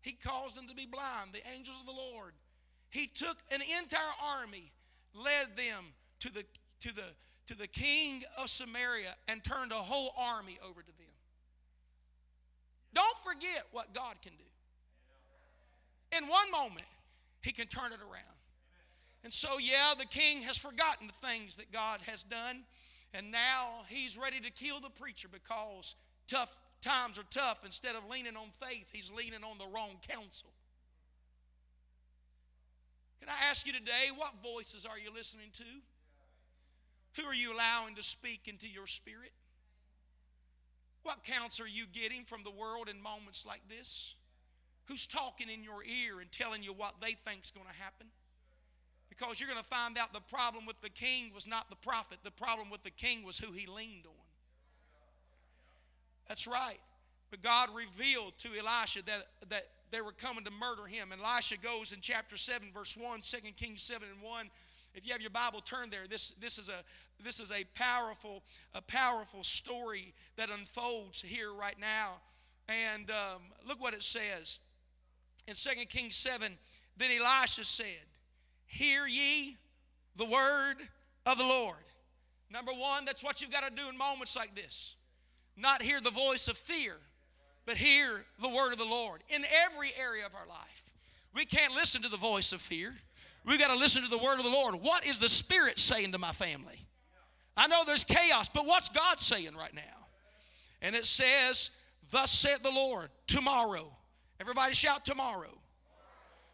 He 0.03 0.13
caused 0.13 0.57
them 0.59 0.67
to 0.67 0.75
be 0.75 0.85
blind, 0.85 1.31
the 1.33 1.47
angels 1.57 1.79
of 1.79 1.87
the 1.87 1.93
Lord. 1.93 2.33
He 2.91 3.07
took 3.07 3.39
an 3.53 3.61
entire 3.81 4.01
army, 4.41 4.73
led 5.15 5.57
them 5.57 5.85
to 6.19 6.33
the, 6.33 6.45
to 6.81 6.93
the, 6.93 7.05
to 7.47 7.57
the 7.57 7.69
king 7.69 8.25
of 8.37 8.49
Samaria, 8.51 9.15
and 9.29 9.45
turned 9.45 9.71
a 9.71 9.77
whole 9.77 10.13
army 10.19 10.59
over 10.69 10.83
to 10.83 10.87
them. 10.87 11.07
Don't 12.95 13.19
forget 13.19 13.63
what 13.71 13.95
God 13.95 14.17
can 14.23 14.33
do. 14.33 16.19
In 16.19 16.27
one 16.27 16.51
moment, 16.51 16.87
He 17.43 17.53
can 17.53 17.69
turn 17.69 17.93
it 17.93 18.01
around. 18.01 18.35
And 19.23 19.33
so, 19.33 19.59
yeah, 19.59 19.95
the 19.97 20.05
king 20.05 20.43
has 20.43 20.59
forgotten 20.59 21.07
the 21.07 21.27
things 21.27 21.55
that 21.57 21.71
God 21.71 22.01
has 22.07 22.25
done. 22.25 22.65
And 23.15 23.31
now 23.31 23.85
he's 23.89 24.19
ready 24.19 24.41
to 24.41 24.51
kill 24.51 24.81
the 24.81 24.91
preacher 24.91 25.29
because 25.33 25.95
tough 26.27 26.55
times 26.85 27.19
are 27.19 27.25
tough. 27.31 27.61
Instead 27.65 27.97
of 27.97 28.09
leaning 28.11 28.37
on 28.37 28.49
faith, 28.61 28.87
he's 28.93 29.11
leaning 29.11 29.43
on 29.43 29.59
the 29.59 29.67
wrong 29.67 29.97
counsel. 30.09 30.51
Can 33.21 33.29
I 33.29 33.51
ask 33.51 33.67
you 33.67 33.73
today, 33.73 34.11
what 34.15 34.35
voices 34.43 34.85
are 34.85 34.99
you 34.99 35.11
listening 35.13 35.49
to? 35.55 35.65
Who 37.17 37.27
are 37.27 37.35
you 37.35 37.55
allowing 37.55 37.95
to 37.95 38.03
speak 38.03 38.49
into 38.49 38.69
your 38.69 38.87
spirit? 38.87 39.33
What 41.05 41.25
counsel 41.25 41.65
are 41.65 41.69
you 41.69 41.85
getting 41.91 42.25
from 42.25 42.43
the 42.45 42.51
world 42.51 42.89
in 42.89 43.01
moments 43.01 43.47
like 43.47 43.63
this? 43.69 44.15
Who's 44.87 45.07
talking 45.07 45.49
in 45.49 45.63
your 45.65 45.83
ear 45.85 46.21
and 46.21 46.31
telling 46.31 46.63
you 46.63 46.73
what 46.75 46.95
they 47.01 47.13
think's 47.13 47.51
going 47.51 47.67
to 47.67 47.83
happen? 47.83 48.09
Because 49.09 49.41
you're 49.41 49.49
going 49.49 49.63
to 49.63 49.69
find 49.69 49.97
out 49.97 50.13
the 50.13 50.21
problem 50.21 50.67
with 50.67 50.81
the 50.83 50.91
king 50.91 51.31
was 51.35 51.47
not 51.47 51.71
the 51.71 51.77
prophet, 51.77 52.19
the 52.25 52.31
problem 52.31 52.69
with 52.69 52.83
the 52.83 52.91
king 52.91 53.25
was 53.25 53.39
who 53.39 53.53
he 53.53 53.67
leaned 53.67 54.07
on. 54.07 54.24
That's 56.29 56.47
right. 56.47 56.79
But 57.31 57.43
God 57.43 57.69
revealed 57.75 58.35
to 58.39 58.49
Elisha 58.49 59.05
that, 59.05 59.27
that 59.49 59.65
they 59.91 60.01
were 60.01 60.13
coming 60.13 60.45
to 60.45 60.51
murder 60.51 60.87
him. 60.87 61.13
And 61.13 61.21
Elisha 61.21 61.57
goes 61.57 61.93
in 61.93 61.99
chapter 62.01 62.37
7, 62.37 62.69
verse 62.73 62.97
1, 62.97 63.21
2 63.21 63.37
Kings 63.57 63.83
7 63.83 64.07
and 64.13 64.23
1. 64.23 64.51
If 64.95 65.07
you 65.07 65.13
have 65.13 65.21
your 65.21 65.31
Bible, 65.31 65.61
turn 65.61 65.91
there. 65.91 66.07
This, 66.09 66.31
this, 66.41 66.59
is, 66.59 66.69
a, 66.69 66.83
this 67.23 67.41
is 67.41 67.51
a 67.51 67.65
powerful, 67.75 68.43
a 68.75 68.83
powerful 68.83 69.43
story 69.43 70.15
that 70.37 70.51
unfolds 70.51 71.21
here 71.21 71.53
right 71.53 71.79
now. 71.81 72.15
And 72.69 73.11
um, 73.11 73.43
look 73.67 73.81
what 73.81 73.95
it 73.95 74.03
says. 74.03 74.61
In 75.47 75.55
2 75.55 75.87
Kings 75.87 76.17
7, 76.17 76.53
then 76.97 77.11
Elisha 77.11 77.65
said, 77.65 78.05
Hear 78.67 79.07
ye 79.07 79.57
the 80.17 80.25
word 80.25 80.77
of 81.27 81.39
the 81.39 81.45
Lord. 81.45 81.77
Number 82.51 82.73
one, 82.73 83.05
that's 83.05 83.25
what 83.25 83.43
you've 83.43 83.51
got 83.51 83.69
to 83.69 83.75
do 83.75 83.89
in 83.89 83.99
moments 83.99 84.37
like 84.37 84.55
this. 84.55 84.97
Not 85.57 85.83
hear 85.83 86.01
the 86.01 86.11
voice 86.11 86.49
of 86.49 86.57
fear, 86.57 86.97
but 87.67 87.77
hear 87.77 88.25
the 88.41 88.49
word 88.49 88.73
of 88.73 88.79
the 88.79 88.85
Lord 88.85 89.23
in 89.29 89.45
every 89.65 89.93
area 90.01 90.27
of 90.27 90.35
our 90.35 90.47
life. 90.47 90.83
We 91.35 91.45
can't 91.45 91.75
listen 91.75 92.03
to 92.03 92.09
the 92.09 92.17
voice 92.17 92.53
of 92.53 92.61
fear. 92.61 92.95
We've 93.45 93.59
got 93.59 93.69
to 93.69 93.77
listen 93.77 94.03
to 94.03 94.09
the 94.09 94.19
word 94.19 94.39
of 94.39 94.45
the 94.45 94.51
Lord. 94.51 94.77
What 94.77 95.07
is 95.07 95.19
the 95.19 95.29
Spirit 95.29 95.79
saying 95.79 96.13
to 96.13 96.19
my 96.19 96.33
family? 96.33 96.79
I 97.57 97.67
know 97.67 97.83
there's 97.85 98.05
chaos, 98.05 98.49
but 98.49 98.67
what's 98.67 98.89
God 98.89 99.21
saying 99.21 99.55
right 99.57 99.75
now? 99.75 99.83
And 100.83 100.95
it 100.95 101.07
says, 101.07 101.71
Thus 102.11 102.31
saith 102.31 102.63
the 102.63 102.71
Lord, 102.71 103.09
tomorrow. 103.27 103.91
Everybody 104.41 104.75
shout 104.75 105.05
tomorrow. 105.05 105.51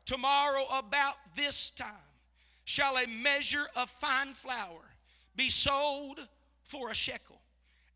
Tomorrow, 0.05 0.65
about 0.77 1.15
this 1.35 1.71
time, 1.71 1.89
shall 2.65 2.97
a 2.97 3.07
measure 3.07 3.67
of 3.77 3.89
fine 3.89 4.35
flour 4.35 4.81
be 5.37 5.51
sold 5.51 6.27
for 6.63 6.91
a 6.91 6.95
shekel, 6.95 7.40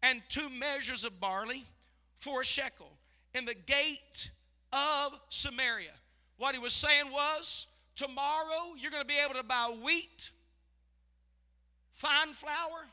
and 0.05 0.21
two 0.29 0.49
measures 0.51 1.05
of 1.05 1.19
barley 1.19 1.65
for 2.19 2.43
a 2.43 2.45
shekel 2.45 2.93
in 3.35 3.45
the 3.47 3.55
gate 3.55 4.31
of 4.73 5.19
Samaria. 5.31 5.93
What 6.37 6.55
he 6.55 6.61
was 6.61 6.75
saying 6.75 7.11
was, 7.11 7.69
tomorrow 7.97 8.75
you're 8.79 8.91
going 8.91 9.03
to 9.03 9.09
be 9.09 9.19
able 9.25 9.35
to 9.35 9.45
buy 9.45 9.75
wheat, 9.83 10.31
fine 11.93 12.33
flour, 12.35 12.87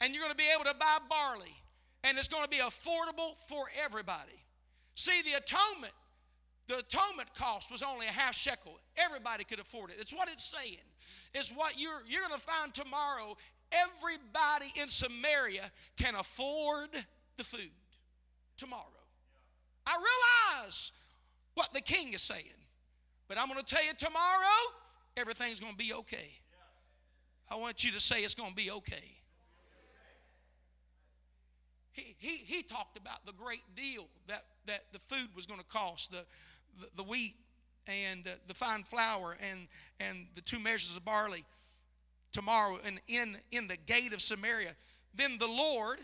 and 0.00 0.12
you're 0.12 0.22
going 0.22 0.32
to 0.32 0.36
be 0.36 0.50
able 0.54 0.64
to 0.64 0.76
buy 0.78 0.98
barley, 1.08 1.56
and 2.04 2.18
it's 2.18 2.28
going 2.28 2.44
to 2.44 2.50
be 2.50 2.58
affordable 2.58 3.34
for 3.48 3.64
everybody. 3.82 4.44
See, 4.94 5.22
the 5.22 5.38
atonement 5.38 5.94
the 6.68 6.78
atonement 6.78 7.28
cost 7.34 7.72
was 7.72 7.82
only 7.82 8.06
a 8.06 8.10
half 8.10 8.34
shekel. 8.34 8.78
Everybody 8.96 9.44
could 9.44 9.58
afford 9.58 9.90
it. 9.90 9.96
It's 9.98 10.14
what 10.14 10.30
it's 10.30 10.44
saying. 10.44 10.78
It's 11.34 11.50
what 11.50 11.78
you're 11.78 12.02
you're 12.06 12.22
going 12.22 12.34
to 12.34 12.40
find 12.40 12.72
tomorrow. 12.72 13.36
Everybody 13.72 14.80
in 14.80 14.88
Samaria 14.88 15.70
can 15.96 16.14
afford 16.14 16.90
the 17.36 17.44
food 17.44 17.70
tomorrow. 18.56 18.82
I 19.86 19.96
realize 20.62 20.92
what 21.54 21.72
the 21.72 21.80
king 21.80 22.12
is 22.12 22.22
saying, 22.22 22.44
but 23.28 23.38
I'm 23.38 23.48
going 23.48 23.58
to 23.58 23.64
tell 23.64 23.84
you 23.84 23.92
tomorrow 23.96 24.58
everything's 25.16 25.58
going 25.60 25.72
to 25.72 25.78
be 25.78 25.92
okay. 25.94 26.38
I 27.50 27.56
want 27.56 27.84
you 27.84 27.90
to 27.92 28.00
say 28.00 28.20
it's 28.20 28.34
going 28.34 28.50
to 28.50 28.56
be 28.56 28.70
okay. 28.70 29.16
He, 31.92 32.16
he, 32.18 32.36
he 32.36 32.62
talked 32.62 32.96
about 32.96 33.26
the 33.26 33.32
great 33.32 33.62
deal 33.76 34.06
that, 34.28 34.44
that 34.66 34.84
the 34.92 34.98
food 34.98 35.28
was 35.36 35.46
going 35.46 35.60
to 35.60 35.66
cost, 35.66 36.10
the, 36.10 36.24
the, 36.80 36.86
the 36.96 37.02
wheat 37.02 37.34
and 37.86 38.26
uh, 38.26 38.30
the 38.48 38.54
fine 38.54 38.82
flour 38.82 39.36
and, 39.50 39.66
and 40.00 40.26
the 40.34 40.40
two 40.40 40.58
measures 40.58 40.96
of 40.96 41.04
barley 41.04 41.44
tomorrow 42.32 42.78
and 42.84 43.00
in, 43.08 43.36
in 43.50 43.68
the 43.68 43.76
gate 43.76 44.12
of 44.12 44.20
Samaria. 44.20 44.74
Then 45.14 45.38
the 45.38 45.46
Lord, 45.46 45.98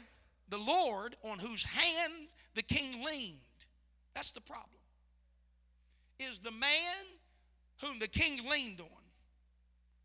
the 0.49 0.59
Lord 0.59 1.17
on 1.25 1.39
whose 1.39 1.65
hand 1.65 2.29
the 2.55 2.63
king 2.63 3.05
leaned, 3.05 3.37
that's 4.15 4.31
the 4.31 4.41
problem, 4.41 4.81
is 6.19 6.39
the 6.41 6.51
man 6.51 7.05
whom 7.83 7.99
the 7.99 8.09
king 8.09 8.49
leaned 8.49 8.81
on. 8.81 8.87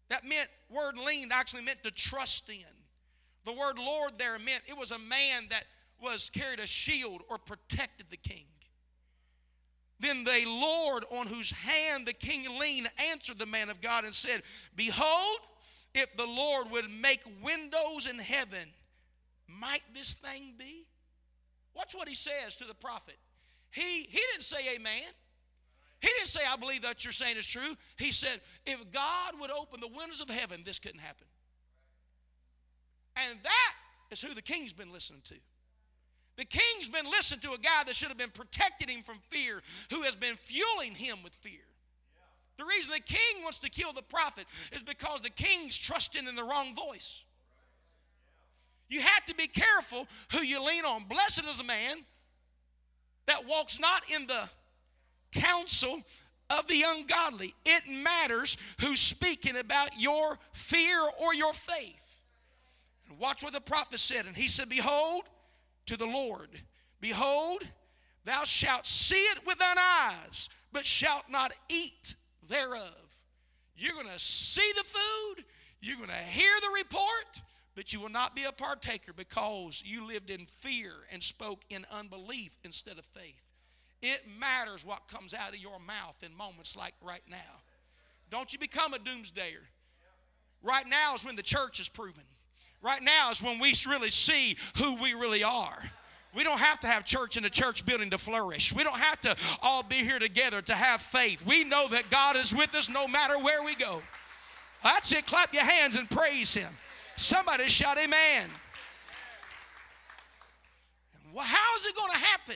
That 0.09 0.23
meant, 0.23 0.49
word 0.69 0.97
leaned 0.97 1.31
actually 1.33 1.63
meant 1.63 1.81
to 1.83 1.91
trust 1.91 2.49
in. 2.49 2.63
The 3.45 3.51
word 3.51 3.79
Lord 3.79 4.13
there 4.17 4.37
meant 4.39 4.63
it 4.67 4.77
was 4.77 4.91
a 4.91 4.99
man 4.99 5.47
that 5.49 5.65
was 6.01 6.29
carried 6.29 6.59
a 6.59 6.67
shield 6.67 7.23
or 7.29 7.37
protected 7.37 8.07
the 8.09 8.17
king. 8.17 8.45
Then 9.99 10.23
the 10.23 10.43
Lord, 10.45 11.05
on 11.11 11.27
whose 11.27 11.51
hand 11.51 12.05
the 12.05 12.13
king 12.13 12.59
leaned, 12.59 12.89
answered 13.09 13.39
the 13.39 13.45
man 13.45 13.69
of 13.69 13.79
God 13.79 14.03
and 14.03 14.13
said, 14.13 14.43
Behold, 14.75 15.37
if 15.93 16.15
the 16.17 16.25
Lord 16.25 16.71
would 16.71 16.89
make 16.89 17.23
windows 17.43 18.07
in 18.09 18.17
heaven, 18.19 18.67
might 19.47 19.83
this 19.93 20.15
thing 20.15 20.53
be? 20.57 20.85
Watch 21.75 21.93
what 21.95 22.07
he 22.07 22.15
says 22.15 22.55
to 22.57 22.65
the 22.65 22.73
prophet. 22.75 23.17
He, 23.71 24.03
he 24.03 24.19
didn't 24.31 24.43
say 24.43 24.75
amen. 24.75 25.01
He 25.99 26.09
didn't 26.17 26.27
say, 26.27 26.41
I 26.51 26.57
believe 26.57 26.81
that 26.81 27.05
you're 27.05 27.11
saying 27.11 27.37
is 27.37 27.47
true. 27.47 27.75
He 27.97 28.11
said, 28.11 28.41
if 28.65 28.91
God 28.91 29.39
would 29.39 29.51
open 29.51 29.79
the 29.79 29.87
windows 29.87 30.21
of 30.21 30.29
heaven, 30.29 30.61
this 30.65 30.77
couldn't 30.77 30.99
happen. 30.99 31.25
And 33.15 33.39
that 33.41 33.73
is 34.11 34.21
who 34.21 34.33
the 34.33 34.41
king's 34.41 34.73
been 34.73 34.91
listening 34.91 35.21
to. 35.25 35.35
The 36.35 36.45
king's 36.45 36.89
been 36.89 37.05
listening 37.05 37.41
to 37.41 37.53
a 37.53 37.57
guy 37.57 37.83
that 37.85 37.95
should 37.95 38.09
have 38.09 38.17
been 38.17 38.31
protecting 38.31 38.89
him 38.89 39.03
from 39.03 39.17
fear, 39.29 39.61
who 39.91 40.01
has 40.01 40.15
been 40.15 40.35
fueling 40.35 40.93
him 40.93 41.17
with 41.23 41.33
fear. 41.35 41.61
The 42.57 42.65
reason 42.65 42.93
the 42.93 42.99
king 42.99 43.43
wants 43.43 43.59
to 43.59 43.69
kill 43.69 43.93
the 43.93 44.01
prophet 44.01 44.45
is 44.71 44.83
because 44.83 45.21
the 45.21 45.29
king's 45.29 45.77
trusting 45.77 46.27
in 46.27 46.35
the 46.35 46.43
wrong 46.43 46.75
voice. 46.75 47.23
You 48.89 49.01
have 49.01 49.25
to 49.25 49.35
be 49.35 49.47
careful 49.47 50.07
who 50.31 50.39
you 50.39 50.63
lean 50.63 50.85
on. 50.85 51.05
Blessed 51.05 51.45
is 51.45 51.59
a 51.59 51.63
man 51.63 51.97
that 53.25 53.47
walks 53.47 53.79
not 53.79 54.03
in 54.13 54.27
the 54.27 54.49
counsel 55.31 56.01
of 56.51 56.67
the 56.67 56.83
ungodly. 56.85 57.53
It 57.65 57.89
matters 57.89 58.57
who's 58.81 58.99
speaking 58.99 59.57
about 59.57 59.99
your 59.99 60.37
fear 60.51 60.99
or 61.21 61.33
your 61.33 61.53
faith. 61.53 62.19
Watch 63.19 63.43
what 63.43 63.53
the 63.53 63.61
prophet 63.61 63.99
said. 63.99 64.25
And 64.25 64.35
he 64.35 64.47
said, 64.47 64.69
Behold, 64.69 65.23
to 65.85 65.97
the 65.97 66.05
Lord, 66.05 66.49
behold, 66.99 67.63
thou 68.25 68.43
shalt 68.43 68.85
see 68.85 69.15
it 69.15 69.39
with 69.45 69.57
thine 69.59 69.77
eyes, 69.77 70.49
but 70.71 70.85
shalt 70.85 71.23
not 71.29 71.53
eat 71.69 72.15
thereof. 72.47 73.19
You're 73.75 73.93
going 73.93 74.07
to 74.07 74.19
see 74.19 74.71
the 74.75 74.83
food, 74.83 75.45
you're 75.81 75.97
going 75.97 76.09
to 76.09 76.15
hear 76.15 76.51
the 76.61 76.83
report, 76.83 77.41
but 77.75 77.91
you 77.91 77.99
will 77.99 78.09
not 78.09 78.35
be 78.35 78.43
a 78.43 78.51
partaker 78.51 79.13
because 79.13 79.81
you 79.85 80.07
lived 80.07 80.29
in 80.29 80.45
fear 80.45 80.91
and 81.11 81.21
spoke 81.21 81.63
in 81.69 81.85
unbelief 81.91 82.55
instead 82.63 82.99
of 82.99 83.05
faith. 83.05 83.41
It 84.01 84.21
matters 84.39 84.85
what 84.85 85.07
comes 85.07 85.33
out 85.33 85.49
of 85.49 85.57
your 85.57 85.79
mouth 85.79 86.21
in 86.23 86.35
moments 86.35 86.77
like 86.77 86.93
right 87.01 87.23
now. 87.29 87.37
Don't 88.29 88.51
you 88.51 88.59
become 88.59 88.93
a 88.93 88.97
doomsdayer. 88.97 89.63
Right 90.61 90.87
now 90.87 91.15
is 91.15 91.25
when 91.25 91.35
the 91.35 91.43
church 91.43 91.79
is 91.79 91.89
proven. 91.89 92.23
Right 92.81 93.01
now 93.01 93.31
is 93.31 93.41
when 93.41 93.59
we 93.59 93.73
really 93.87 94.09
see 94.09 94.57
who 94.77 94.95
we 94.95 95.13
really 95.13 95.43
are. 95.43 95.83
We 96.35 96.43
don't 96.43 96.59
have 96.59 96.79
to 96.79 96.87
have 96.87 97.05
church 97.05 97.37
in 97.37 97.45
a 97.45 97.49
church 97.49 97.85
building 97.85 98.09
to 98.09 98.17
flourish. 98.17 98.73
We 98.73 98.83
don't 98.83 98.99
have 98.99 99.21
to 99.21 99.35
all 99.61 99.83
be 99.83 99.97
here 99.97 100.19
together 100.19 100.61
to 100.63 100.73
have 100.73 101.01
faith. 101.01 101.45
We 101.45 101.63
know 101.63 101.87
that 101.89 102.09
God 102.09 102.35
is 102.35 102.55
with 102.55 102.73
us 102.73 102.89
no 102.89 103.07
matter 103.07 103.37
where 103.37 103.63
we 103.63 103.75
go. 103.75 104.01
That's 104.83 105.11
it. 105.11 105.25
Clap 105.25 105.53
your 105.53 105.63
hands 105.63 105.95
and 105.95 106.09
praise 106.09 106.53
Him. 106.53 106.69
Somebody 107.15 107.67
shout, 107.67 107.97
Amen. 107.97 108.49
Well, 111.33 111.45
how 111.45 111.77
is 111.77 111.85
it 111.85 111.95
going 111.95 112.11
to 112.11 112.17
happen? 112.17 112.55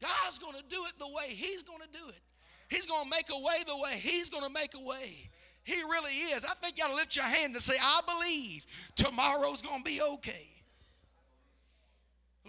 God's 0.00 0.38
going 0.38 0.54
to 0.54 0.64
do 0.68 0.84
it 0.86 0.92
the 0.98 1.06
way 1.06 1.28
He's 1.28 1.62
going 1.62 1.80
to 1.80 1.88
do 1.92 2.08
it. 2.08 2.20
He's 2.68 2.86
going 2.86 3.04
to 3.04 3.10
make 3.10 3.26
a 3.30 3.38
way 3.38 3.62
the 3.66 3.76
way 3.76 3.92
He's 3.94 4.28
going 4.28 4.44
to 4.44 4.52
make 4.52 4.74
a 4.74 4.84
way. 4.84 5.30
He 5.62 5.82
really 5.82 6.12
is. 6.12 6.44
I 6.44 6.54
think 6.54 6.76
you 6.78 6.86
to 6.86 6.94
lift 6.94 7.16
your 7.16 7.24
hand 7.24 7.54
and 7.54 7.62
say, 7.62 7.74
I 7.80 8.00
believe 8.06 8.66
tomorrow's 8.96 9.62
going 9.62 9.82
to 9.82 9.84
be 9.84 10.00
okay. 10.02 10.48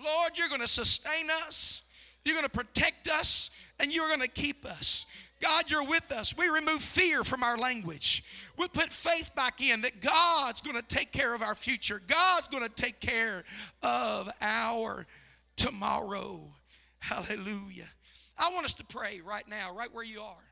Lord, 0.04 0.38
you're 0.38 0.50
going 0.50 0.62
to 0.62 0.68
sustain 0.68 1.30
us, 1.46 1.84
you're 2.24 2.36
going 2.36 2.46
to 2.46 2.50
protect 2.50 3.08
us, 3.08 3.52
and 3.80 3.94
you're 3.94 4.08
going 4.08 4.22
to 4.22 4.28
keep 4.28 4.66
us. 4.66 5.06
God, 5.42 5.70
you're 5.70 5.84
with 5.84 6.12
us. 6.12 6.36
We 6.38 6.48
remove 6.48 6.82
fear 6.82 7.24
from 7.24 7.44
our 7.44 7.58
language. 7.58 8.24
We 8.58 8.68
put 8.70 8.90
faith 8.90 9.32
back 9.36 9.62
in 9.62 9.82
that 9.82 10.00
God's 10.02 10.62
going 10.62 10.78
to 10.78 10.82
take 10.82 11.12
care 11.12 11.36
of 11.36 11.42
our 11.42 11.56
future. 11.56 12.02
God's 12.08 12.48
going 12.48 12.64
to 12.64 12.70
take 12.70 13.00
care 13.00 13.44
of 13.84 14.30
our 14.42 15.06
tomorrow. 15.58 16.42
Hallelujah. 17.00 17.90
I 18.38 18.50
want 18.54 18.66
us 18.66 18.74
to 18.76 18.86
pray 18.86 19.22
right 19.26 19.48
now, 19.48 19.76
right 19.76 19.90
where 19.94 20.06
you 20.06 20.22
are. 20.22 20.44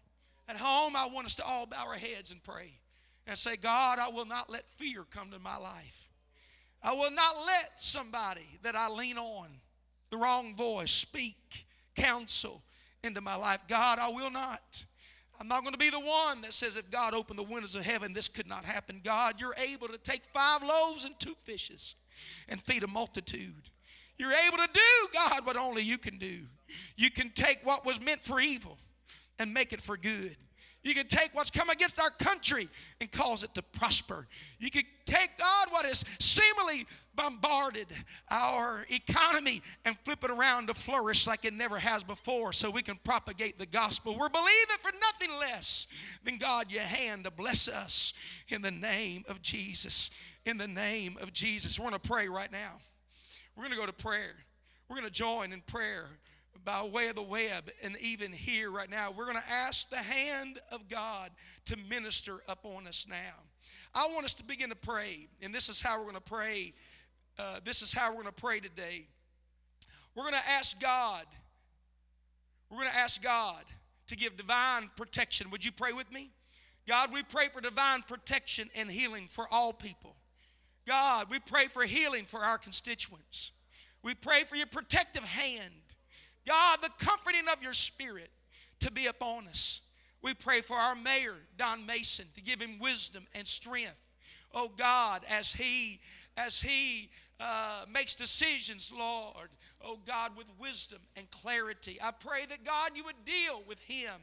At 0.49 0.57
home, 0.57 0.95
I 0.95 1.07
want 1.07 1.27
us 1.27 1.35
to 1.35 1.43
all 1.45 1.65
bow 1.65 1.87
our 1.87 1.95
heads 1.95 2.31
and 2.31 2.43
pray 2.43 2.73
and 3.25 3.37
say, 3.37 3.55
God, 3.55 3.99
I 3.99 4.09
will 4.09 4.25
not 4.25 4.49
let 4.49 4.67
fear 4.67 5.05
come 5.09 5.31
to 5.31 5.39
my 5.39 5.57
life. 5.57 6.02
I 6.83 6.93
will 6.93 7.11
not 7.11 7.35
let 7.45 7.71
somebody 7.77 8.59
that 8.63 8.75
I 8.75 8.89
lean 8.89 9.17
on, 9.17 9.47
the 10.09 10.17
wrong 10.17 10.53
voice, 10.55 10.91
speak 10.91 11.65
counsel 11.95 12.61
into 13.03 13.21
my 13.21 13.35
life. 13.35 13.59
God, 13.67 13.99
I 13.99 14.09
will 14.09 14.31
not. 14.31 14.85
I'm 15.39 15.47
not 15.47 15.61
going 15.61 15.73
to 15.73 15.79
be 15.79 15.89
the 15.89 15.99
one 15.99 16.41
that 16.41 16.53
says, 16.53 16.75
if 16.75 16.89
God 16.91 17.13
opened 17.13 17.39
the 17.39 17.43
windows 17.43 17.75
of 17.75 17.83
heaven, 17.83 18.13
this 18.13 18.27
could 18.27 18.47
not 18.47 18.65
happen. 18.65 19.01
God, 19.03 19.35
you're 19.39 19.55
able 19.57 19.87
to 19.87 19.97
take 19.97 20.25
five 20.25 20.61
loaves 20.61 21.05
and 21.05 21.19
two 21.19 21.35
fishes 21.35 21.95
and 22.47 22.61
feed 22.61 22.83
a 22.83 22.87
multitude. 22.87 23.69
You're 24.17 24.31
able 24.31 24.57
to 24.57 24.69
do, 24.71 25.07
God, 25.13 25.45
what 25.45 25.57
only 25.57 25.81
you 25.81 25.97
can 25.97 26.17
do. 26.17 26.41
You 26.95 27.09
can 27.09 27.29
take 27.31 27.59
what 27.65 27.85
was 27.85 27.99
meant 27.99 28.23
for 28.23 28.39
evil 28.39 28.77
and 29.39 29.53
make 29.53 29.73
it 29.73 29.81
for 29.81 29.97
good. 29.97 30.37
You 30.83 30.93
can 30.93 31.07
take 31.07 31.29
what's 31.33 31.49
come 31.49 31.69
against 31.69 31.99
our 31.99 32.09
country 32.09 32.67
and 32.99 33.09
cause 33.09 33.43
it 33.43 33.55
to 33.55 33.61
prosper. 33.61 34.27
You 34.59 34.69
can 34.69 34.83
take, 35.05 35.37
God, 35.37 35.67
what 35.69 35.85
has 35.85 36.03
seemingly 36.19 36.85
bombarded 37.15 37.87
our 38.29 38.85
economy 38.89 39.61
and 39.85 39.97
flip 40.03 40.25
it 40.25 40.31
around 40.31 40.67
to 40.67 40.73
flourish 40.73 41.25
like 41.25 41.45
it 41.45 41.53
never 41.53 41.79
has 41.79 42.03
before 42.03 42.51
so 42.51 42.69
we 42.69 42.81
can 42.81 42.97
propagate 43.05 43.57
the 43.57 43.65
gospel. 43.65 44.17
We're 44.17 44.27
believing 44.27 44.77
for 44.81 44.91
nothing 44.99 45.39
less 45.39 45.87
than, 46.25 46.37
God, 46.37 46.69
your 46.69 46.81
hand 46.81 47.23
to 47.23 47.31
bless 47.31 47.69
us 47.69 48.13
in 48.49 48.61
the 48.61 48.71
name 48.71 49.23
of 49.29 49.41
Jesus. 49.41 50.09
In 50.45 50.57
the 50.57 50.67
name 50.67 51.17
of 51.21 51.31
Jesus. 51.31 51.79
We're 51.79 51.89
going 51.89 52.01
to 52.01 52.09
pray 52.09 52.27
right 52.27 52.51
now. 52.51 52.81
We're 53.55 53.63
going 53.63 53.73
to 53.73 53.79
go 53.79 53.85
to 53.85 53.93
prayer. 53.93 54.35
We're 54.89 54.97
going 54.97 55.07
to 55.07 55.13
join 55.13 55.53
in 55.53 55.61
prayer 55.61 56.09
by 56.65 56.87
way 56.91 57.07
of 57.07 57.15
the 57.15 57.23
web 57.23 57.69
and 57.83 57.95
even 58.01 58.31
here 58.31 58.71
right 58.71 58.89
now. 58.89 59.11
We're 59.11 59.25
going 59.25 59.37
to 59.37 59.51
ask 59.51 59.89
the 59.89 59.97
hand 59.97 60.59
of 60.71 60.87
God 60.87 61.29
to 61.65 61.77
minister 61.89 62.41
upon 62.47 62.87
us 62.87 63.05
now. 63.09 63.15
I 63.95 64.07
want 64.13 64.25
us 64.25 64.33
to 64.35 64.43
begin 64.43 64.69
to 64.69 64.75
pray, 64.75 65.27
and 65.41 65.53
this 65.53 65.69
is 65.69 65.81
how 65.81 65.97
we're 65.97 66.11
going 66.11 66.15
to 66.15 66.21
pray. 66.21 66.73
Uh, 67.37 67.59
this 67.63 67.81
is 67.81 67.93
how 67.93 68.09
we're 68.09 68.23
going 68.23 68.33
to 68.33 68.41
pray 68.41 68.59
today. 68.59 69.05
We're 70.15 70.23
going 70.23 70.41
to 70.41 70.49
ask 70.49 70.79
God. 70.79 71.25
We're 72.69 72.77
going 72.77 72.89
to 72.89 72.97
ask 72.97 73.21
God 73.21 73.63
to 74.07 74.15
give 74.15 74.37
divine 74.37 74.89
protection. 74.95 75.49
Would 75.51 75.63
you 75.63 75.71
pray 75.71 75.93
with 75.93 76.11
me? 76.11 76.31
God, 76.87 77.13
we 77.13 77.23
pray 77.23 77.47
for 77.47 77.61
divine 77.61 78.01
protection 78.01 78.69
and 78.75 78.89
healing 78.89 79.27
for 79.27 79.45
all 79.51 79.73
people. 79.73 80.15
God, 80.85 81.27
we 81.29 81.39
pray 81.39 81.65
for 81.65 81.83
healing 81.83 82.25
for 82.25 82.39
our 82.39 82.57
constituents. 82.57 83.51
We 84.01 84.15
pray 84.15 84.43
for 84.43 84.55
your 84.55 84.67
protective 84.67 85.23
hand 85.23 85.71
God, 86.47 86.79
the 86.81 86.89
comforting 86.99 87.47
of 87.51 87.63
your 87.63 87.73
spirit 87.73 88.29
to 88.79 88.91
be 88.91 89.07
upon 89.07 89.47
us. 89.47 89.81
We 90.21 90.33
pray 90.33 90.61
for 90.61 90.75
our 90.75 90.95
mayor, 90.95 91.35
Don 91.57 91.85
Mason, 91.85 92.25
to 92.35 92.41
give 92.41 92.61
him 92.61 92.79
wisdom 92.79 93.25
and 93.35 93.45
strength. 93.45 93.95
Oh 94.53 94.71
God, 94.77 95.23
as 95.29 95.51
he 95.51 95.99
as 96.37 96.61
he 96.61 97.09
uh, 97.39 97.85
makes 97.91 98.15
decisions, 98.15 98.91
Lord, 98.97 99.49
oh 99.83 99.99
God, 100.07 100.35
with 100.35 100.49
wisdom 100.59 100.99
and 101.15 101.29
clarity. 101.29 101.99
I 102.01 102.11
pray 102.11 102.45
that 102.47 102.63
God, 102.63 102.91
you 102.95 103.03
would 103.03 103.25
deal 103.25 103.63
with 103.67 103.79
him 103.79 104.13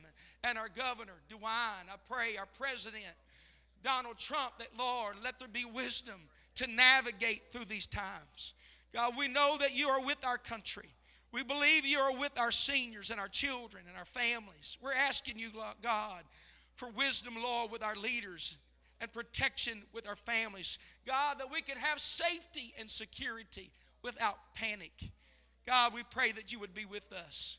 and 0.42 0.58
our 0.58 0.68
governor, 0.68 1.12
DeWine. 1.28 1.86
I 1.88 1.96
pray 2.08 2.36
our 2.36 2.48
president, 2.58 3.04
Donald 3.82 4.18
Trump, 4.18 4.52
that 4.58 4.68
Lord, 4.78 5.16
let 5.22 5.38
there 5.38 5.48
be 5.48 5.64
wisdom 5.64 6.20
to 6.56 6.66
navigate 6.66 7.42
through 7.50 7.66
these 7.66 7.86
times. 7.86 8.54
God, 8.92 9.14
we 9.16 9.28
know 9.28 9.56
that 9.60 9.76
you 9.76 9.88
are 9.88 10.02
with 10.04 10.24
our 10.24 10.38
country. 10.38 10.88
We 11.32 11.42
believe 11.44 11.86
you 11.86 11.98
are 11.98 12.16
with 12.16 12.38
our 12.38 12.50
seniors 12.50 13.10
and 13.10 13.20
our 13.20 13.28
children 13.28 13.84
and 13.88 13.96
our 13.96 14.04
families. 14.04 14.76
We're 14.82 14.94
asking 14.94 15.38
you, 15.38 15.50
God, 15.82 16.22
for 16.74 16.88
wisdom, 16.90 17.34
Lord, 17.40 17.70
with 17.70 17.84
our 17.84 17.94
leaders 17.94 18.56
and 19.00 19.12
protection 19.12 19.82
with 19.92 20.08
our 20.08 20.16
families. 20.16 20.78
God, 21.06 21.38
that 21.38 21.50
we 21.50 21.62
can 21.62 21.76
have 21.76 22.00
safety 22.00 22.74
and 22.78 22.90
security 22.90 23.70
without 24.02 24.36
panic. 24.54 24.92
God, 25.66 25.94
we 25.94 26.02
pray 26.10 26.32
that 26.32 26.52
you 26.52 26.58
would 26.58 26.74
be 26.74 26.84
with 26.84 27.12
us. 27.12 27.58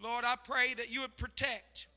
Lord, 0.00 0.24
I 0.24 0.36
pray 0.36 0.74
that 0.74 0.92
you 0.92 1.00
would 1.00 1.16
protect 1.16 1.88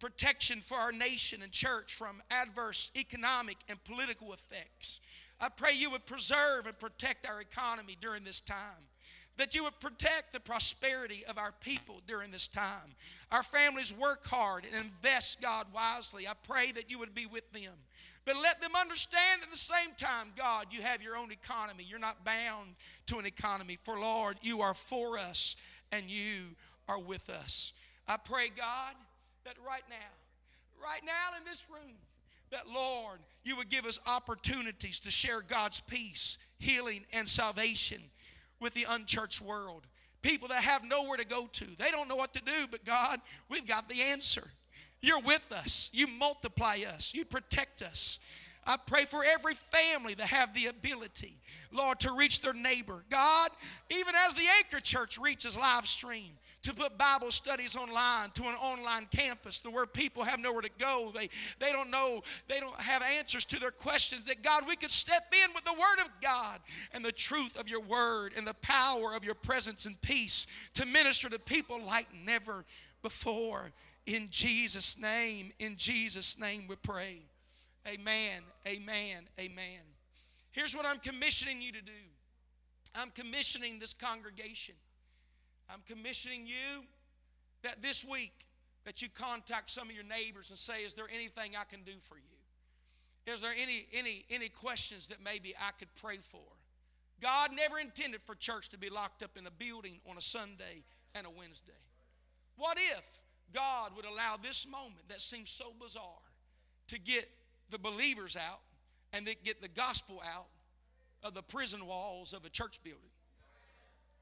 protection 0.00 0.60
for 0.60 0.76
our 0.76 0.92
nation 0.92 1.40
and 1.42 1.52
church 1.52 1.94
from 1.94 2.20
adverse 2.30 2.90
economic 2.96 3.56
and 3.68 3.82
political 3.84 4.32
effects. 4.32 5.00
I 5.40 5.48
pray 5.48 5.72
you 5.74 5.90
would 5.90 6.04
preserve 6.04 6.66
and 6.66 6.76
protect 6.78 7.28
our 7.28 7.40
economy 7.40 7.96
during 8.00 8.24
this 8.24 8.40
time 8.40 8.88
that 9.36 9.54
you 9.54 9.64
would 9.64 9.78
protect 9.80 10.32
the 10.32 10.40
prosperity 10.40 11.24
of 11.28 11.38
our 11.38 11.52
people 11.60 12.00
during 12.06 12.30
this 12.30 12.46
time. 12.46 12.94
Our 13.32 13.42
families 13.42 13.92
work 13.92 14.24
hard 14.24 14.64
and 14.64 14.74
invest, 14.84 15.42
God, 15.42 15.66
wisely. 15.74 16.28
I 16.28 16.32
pray 16.48 16.70
that 16.72 16.90
you 16.90 16.98
would 17.00 17.14
be 17.14 17.26
with 17.26 17.50
them. 17.52 17.72
But 18.24 18.36
let 18.36 18.60
them 18.60 18.70
understand 18.80 19.42
at 19.42 19.50
the 19.50 19.56
same 19.56 19.90
time, 19.98 20.28
God, 20.36 20.66
you 20.70 20.80
have 20.82 21.02
your 21.02 21.16
own 21.16 21.30
economy. 21.32 21.84
You're 21.86 21.98
not 21.98 22.24
bound 22.24 22.70
to 23.06 23.18
an 23.18 23.26
economy. 23.26 23.76
For, 23.82 23.98
Lord, 23.98 24.36
you 24.42 24.62
are 24.62 24.72
for 24.72 25.18
us 25.18 25.56
and 25.92 26.08
you 26.08 26.54
are 26.88 27.00
with 27.00 27.28
us. 27.28 27.72
I 28.08 28.16
pray, 28.16 28.50
God, 28.56 28.94
that 29.44 29.56
right 29.66 29.82
now, 29.90 30.82
right 30.82 31.02
now 31.04 31.38
in 31.38 31.44
this 31.44 31.66
room, 31.70 31.96
that, 32.50 32.68
Lord, 32.72 33.18
you 33.42 33.56
would 33.56 33.68
give 33.68 33.84
us 33.84 33.98
opportunities 34.06 35.00
to 35.00 35.10
share 35.10 35.40
God's 35.40 35.80
peace, 35.80 36.38
healing, 36.58 37.04
and 37.12 37.28
salvation 37.28 37.98
with 38.60 38.74
the 38.74 38.86
unchurched 38.88 39.40
world. 39.40 39.86
People 40.22 40.48
that 40.48 40.62
have 40.62 40.84
nowhere 40.84 41.18
to 41.18 41.26
go 41.26 41.46
to. 41.52 41.66
They 41.78 41.90
don't 41.90 42.08
know 42.08 42.16
what 42.16 42.32
to 42.34 42.40
do, 42.40 42.66
but 42.70 42.84
God, 42.84 43.20
we've 43.50 43.66
got 43.66 43.88
the 43.88 44.00
answer. 44.00 44.44
You're 45.02 45.20
with 45.20 45.52
us. 45.52 45.90
You 45.92 46.06
multiply 46.06 46.78
us. 46.94 47.12
You 47.14 47.26
protect 47.26 47.82
us. 47.82 48.20
I 48.66 48.76
pray 48.86 49.04
for 49.04 49.22
every 49.24 49.54
family 49.54 50.14
to 50.14 50.24
have 50.24 50.54
the 50.54 50.66
ability, 50.66 51.36
Lord, 51.72 52.00
to 52.00 52.12
reach 52.12 52.40
their 52.40 52.52
neighbor. 52.52 53.04
God, 53.10 53.50
even 53.90 54.14
as 54.26 54.34
the 54.34 54.44
Anchor 54.58 54.80
Church 54.80 55.18
reaches 55.18 55.58
live 55.58 55.86
stream, 55.86 56.32
to 56.64 56.72
put 56.72 56.96
Bible 56.96 57.30
studies 57.30 57.76
online 57.76 58.30
to 58.30 58.44
an 58.44 58.54
online 58.54 59.06
campus 59.14 59.60
to 59.60 59.70
where 59.70 59.84
people 59.84 60.24
have 60.24 60.40
nowhere 60.40 60.62
to 60.62 60.70
go. 60.78 61.12
They, 61.14 61.28
they 61.60 61.72
don't 61.72 61.90
know, 61.90 62.22
they 62.48 62.58
don't 62.58 62.80
have 62.80 63.02
answers 63.02 63.44
to 63.46 63.60
their 63.60 63.70
questions. 63.70 64.24
That 64.24 64.42
God, 64.42 64.64
we 64.66 64.74
could 64.74 64.90
step 64.90 65.24
in 65.32 65.52
with 65.54 65.64
the 65.64 65.74
Word 65.74 66.02
of 66.02 66.10
God 66.22 66.60
and 66.92 67.04
the 67.04 67.12
truth 67.12 67.60
of 67.60 67.68
your 67.68 67.82
Word 67.82 68.32
and 68.34 68.46
the 68.46 68.54
power 68.62 69.14
of 69.14 69.26
your 69.26 69.34
presence 69.34 69.84
and 69.84 70.00
peace 70.00 70.46
to 70.72 70.86
minister 70.86 71.28
to 71.28 71.38
people 71.38 71.80
like 71.84 72.08
never 72.24 72.64
before. 73.02 73.70
In 74.06 74.28
Jesus' 74.30 74.98
name, 74.98 75.52
in 75.58 75.76
Jesus' 75.76 76.38
name 76.38 76.64
we 76.66 76.76
pray. 76.76 77.20
Amen, 77.86 78.42
amen, 78.66 79.24
amen. 79.38 79.80
Here's 80.52 80.74
what 80.74 80.86
I'm 80.86 80.98
commissioning 80.98 81.60
you 81.60 81.72
to 81.72 81.82
do 81.82 81.92
I'm 82.94 83.10
commissioning 83.10 83.78
this 83.78 83.92
congregation. 83.92 84.76
I'm 85.68 85.80
commissioning 85.86 86.46
you 86.46 86.84
that 87.62 87.82
this 87.82 88.04
week 88.04 88.46
that 88.84 89.02
you 89.02 89.08
contact 89.08 89.70
some 89.70 89.88
of 89.88 89.94
your 89.94 90.04
neighbors 90.04 90.50
and 90.50 90.58
say, 90.58 90.84
Is 90.84 90.94
there 90.94 91.06
anything 91.12 91.52
I 91.58 91.64
can 91.64 91.82
do 91.82 91.92
for 92.02 92.16
you? 92.16 93.32
Is 93.32 93.40
there 93.40 93.52
any 93.58 93.86
any 93.92 94.24
any 94.30 94.48
questions 94.48 95.08
that 95.08 95.18
maybe 95.22 95.54
I 95.58 95.70
could 95.78 95.88
pray 96.00 96.18
for? 96.18 96.40
God 97.20 97.50
never 97.54 97.78
intended 97.78 98.22
for 98.22 98.34
church 98.34 98.68
to 98.70 98.78
be 98.78 98.90
locked 98.90 99.22
up 99.22 99.36
in 99.36 99.46
a 99.46 99.50
building 99.50 100.00
on 100.08 100.18
a 100.18 100.20
Sunday 100.20 100.84
and 101.14 101.26
a 101.26 101.30
Wednesday. 101.30 101.72
What 102.56 102.76
if 102.78 103.04
God 103.52 103.92
would 103.96 104.04
allow 104.04 104.36
this 104.36 104.66
moment 104.66 105.08
that 105.08 105.20
seems 105.20 105.50
so 105.50 105.72
bizarre 105.80 106.04
to 106.88 106.98
get 106.98 107.28
the 107.70 107.78
believers 107.78 108.36
out 108.36 108.60
and 109.12 109.26
to 109.26 109.34
get 109.44 109.62
the 109.62 109.68
gospel 109.68 110.22
out 110.34 110.46
of 111.22 111.34
the 111.34 111.42
prison 111.42 111.86
walls 111.86 112.32
of 112.32 112.44
a 112.44 112.50
church 112.50 112.82
building? 112.82 113.00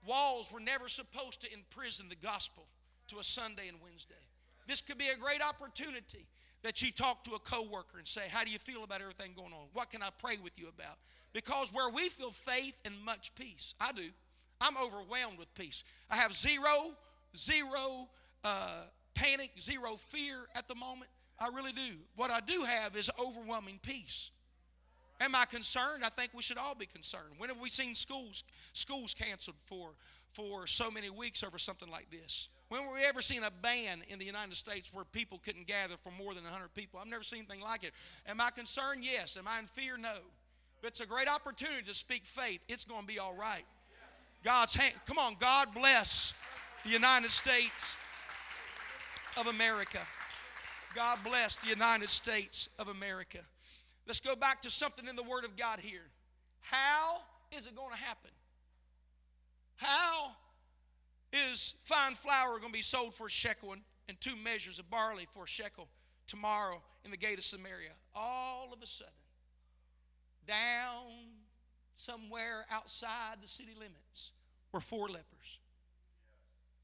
Walls 0.07 0.53
were 0.53 0.61
never 0.61 0.89
supposed 0.89 1.41
to 1.43 1.53
imprison 1.53 2.09
the 2.09 2.17
gospel 2.17 2.65
to 3.09 3.19
a 3.19 3.25
Sunday 3.25 3.69
and 3.69 3.79
Wednesday. 3.83 4.15
This 4.67 4.81
could 4.81 4.99
be 4.99 5.09
a 5.09 5.17
great 5.17 5.41
opportunity 5.41 6.27
that 6.63 6.83
you 6.83 6.93
talk 6.93 7.25
to 7.25 7.33
a 7.33 7.39
coworker 7.39 7.99
and 7.99 8.07
say, 8.07 8.29
"How 8.29 8.45
do 8.45 8.51
you 8.51 8.59
feel 8.59 8.85
about 8.85 9.01
everything 9.01 9.33
going 9.35 9.53
on? 9.53 9.69
What 9.73 9.91
can 9.91 10.03
I 10.03 10.11
pray 10.11 10.39
with 10.39 10.59
you 10.59 10.69
about?" 10.69 10.99
Because 11.33 11.73
where 11.73 11.89
we 11.89 12.09
feel 12.09 12.31
faith 12.31 12.77
and 12.85 13.01
much 13.05 13.35
peace, 13.35 13.75
I 13.81 13.93
do. 13.93 14.11
I'm 14.61 14.77
overwhelmed 14.77 15.39
with 15.39 15.53
peace. 15.55 15.83
I 16.09 16.17
have 16.17 16.33
zero, 16.33 16.97
zero 17.37 18.09
uh, 18.45 18.83
panic, 19.15 19.51
zero 19.61 19.97
fear 19.97 20.47
at 20.55 20.69
the 20.69 20.75
moment. 20.75 21.11
I 21.43 21.49
really 21.49 21.73
do. 21.73 21.97
What 22.15 22.31
I 22.31 22.39
do 22.41 22.63
have 22.63 22.97
is 22.97 23.11
overwhelming 23.19 23.81
peace. 23.83 24.31
Am 25.21 25.35
I 25.35 25.45
concerned? 25.45 26.05
I 26.05 26.09
think 26.09 26.31
we 26.35 26.43
should 26.43 26.59
all 26.59 26.77
be 26.77 26.87
concerned. 26.87 27.35
When 27.39 27.49
have 27.49 27.61
we 27.61 27.69
seen 27.69 27.95
schools 27.95 28.45
schools 28.73 29.13
canceled 29.13 29.57
for 29.65 29.91
for 30.33 30.67
so 30.67 30.91
many 30.91 31.11
weeks 31.11 31.43
over 31.43 31.59
something 31.59 31.91
like 31.91 32.11
this? 32.11 32.49
When 32.69 32.87
were 32.87 32.95
we 32.95 33.05
ever 33.05 33.21
seen 33.21 33.43
a 33.43 33.51
ban 33.51 34.03
in 34.09 34.19
the 34.19 34.25
United 34.25 34.55
States 34.55 34.95
where 34.95 35.05
people 35.05 35.39
couldn't 35.45 35.67
gather 35.67 35.97
for 35.97 36.11
more 36.11 36.33
than 36.33 36.45
100 36.45 36.73
people? 36.75 37.01
I've 37.01 37.09
never 37.09 37.25
seen 37.25 37.41
anything 37.41 37.61
like 37.61 37.85
it. 37.85 37.93
Am 38.27 38.41
I 38.41 38.51
concerned? 38.51 39.05
Yes. 39.05 39.37
Am 39.37 39.47
I 39.47 39.59
in 39.59 39.67
fear? 39.67 39.99
No. 39.99 40.15
But 40.81 40.89
it's 40.89 41.01
a 41.01 41.07
great 41.07 41.29
opportunity 41.29 41.83
to 41.83 41.95
speak 41.95 42.25
faith. 42.25 42.61
It's 42.69 42.85
going 42.85 43.03
to 43.03 43.07
be 43.07 43.19
all 43.19 43.37
right. 43.37 43.65
God's 44.43 44.75
hand. 44.75 44.95
Come 45.07 45.19
on, 45.19 45.37
God 45.39 45.69
bless 45.75 46.35
the 46.85 46.91
United 46.91 47.31
States 47.31 47.97
of 49.37 49.49
America. 49.49 50.01
God 50.95 51.19
bless 51.25 51.57
the 51.57 51.69
United 51.69 52.11
States 52.11 52.69
of 52.79 52.89
America. 52.89 53.39
Let's 54.07 54.21
go 54.21 54.35
back 54.35 54.63
to 54.63 54.71
something 54.71 55.07
in 55.07 55.17
the 55.17 55.23
Word 55.23 55.45
of 55.45 55.57
God 55.57 55.79
here. 55.81 56.11
How 56.61 57.19
is 57.57 57.67
it 57.67 57.77
going 57.77 57.91
to 57.91 57.97
happen? 57.97 58.31
How 59.77 60.33
is 61.33 61.75
fine 61.85 62.15
flour 62.15 62.59
going 62.59 62.73
to 62.73 62.79
be 62.79 62.83
sold 62.83 63.15
for 63.15 63.27
a 63.27 63.31
shekel 63.31 63.73
and, 63.73 63.81
two 64.21 64.37
measures 64.37 64.79
of 64.79 64.91
barley 64.91 65.27
for 65.33 65.45
a 65.45 65.49
shekel 65.49 65.89
tomorrow 66.27 66.83
in 67.05 67.11
the 67.11 67.17
gate 67.17 67.39
of 67.39 67.45
Samaria? 67.45 67.93
All 68.15 68.71
of 68.73 68.83
a 68.83 68.87
sudden, 68.87 69.13
down 70.47 71.11
somewhere 71.97 72.67
outside 72.71 73.39
the 73.41 73.49
city 73.49 73.73
limits 73.75 74.33
were 74.71 74.81
four 74.81 75.09
lepers. 75.09 75.59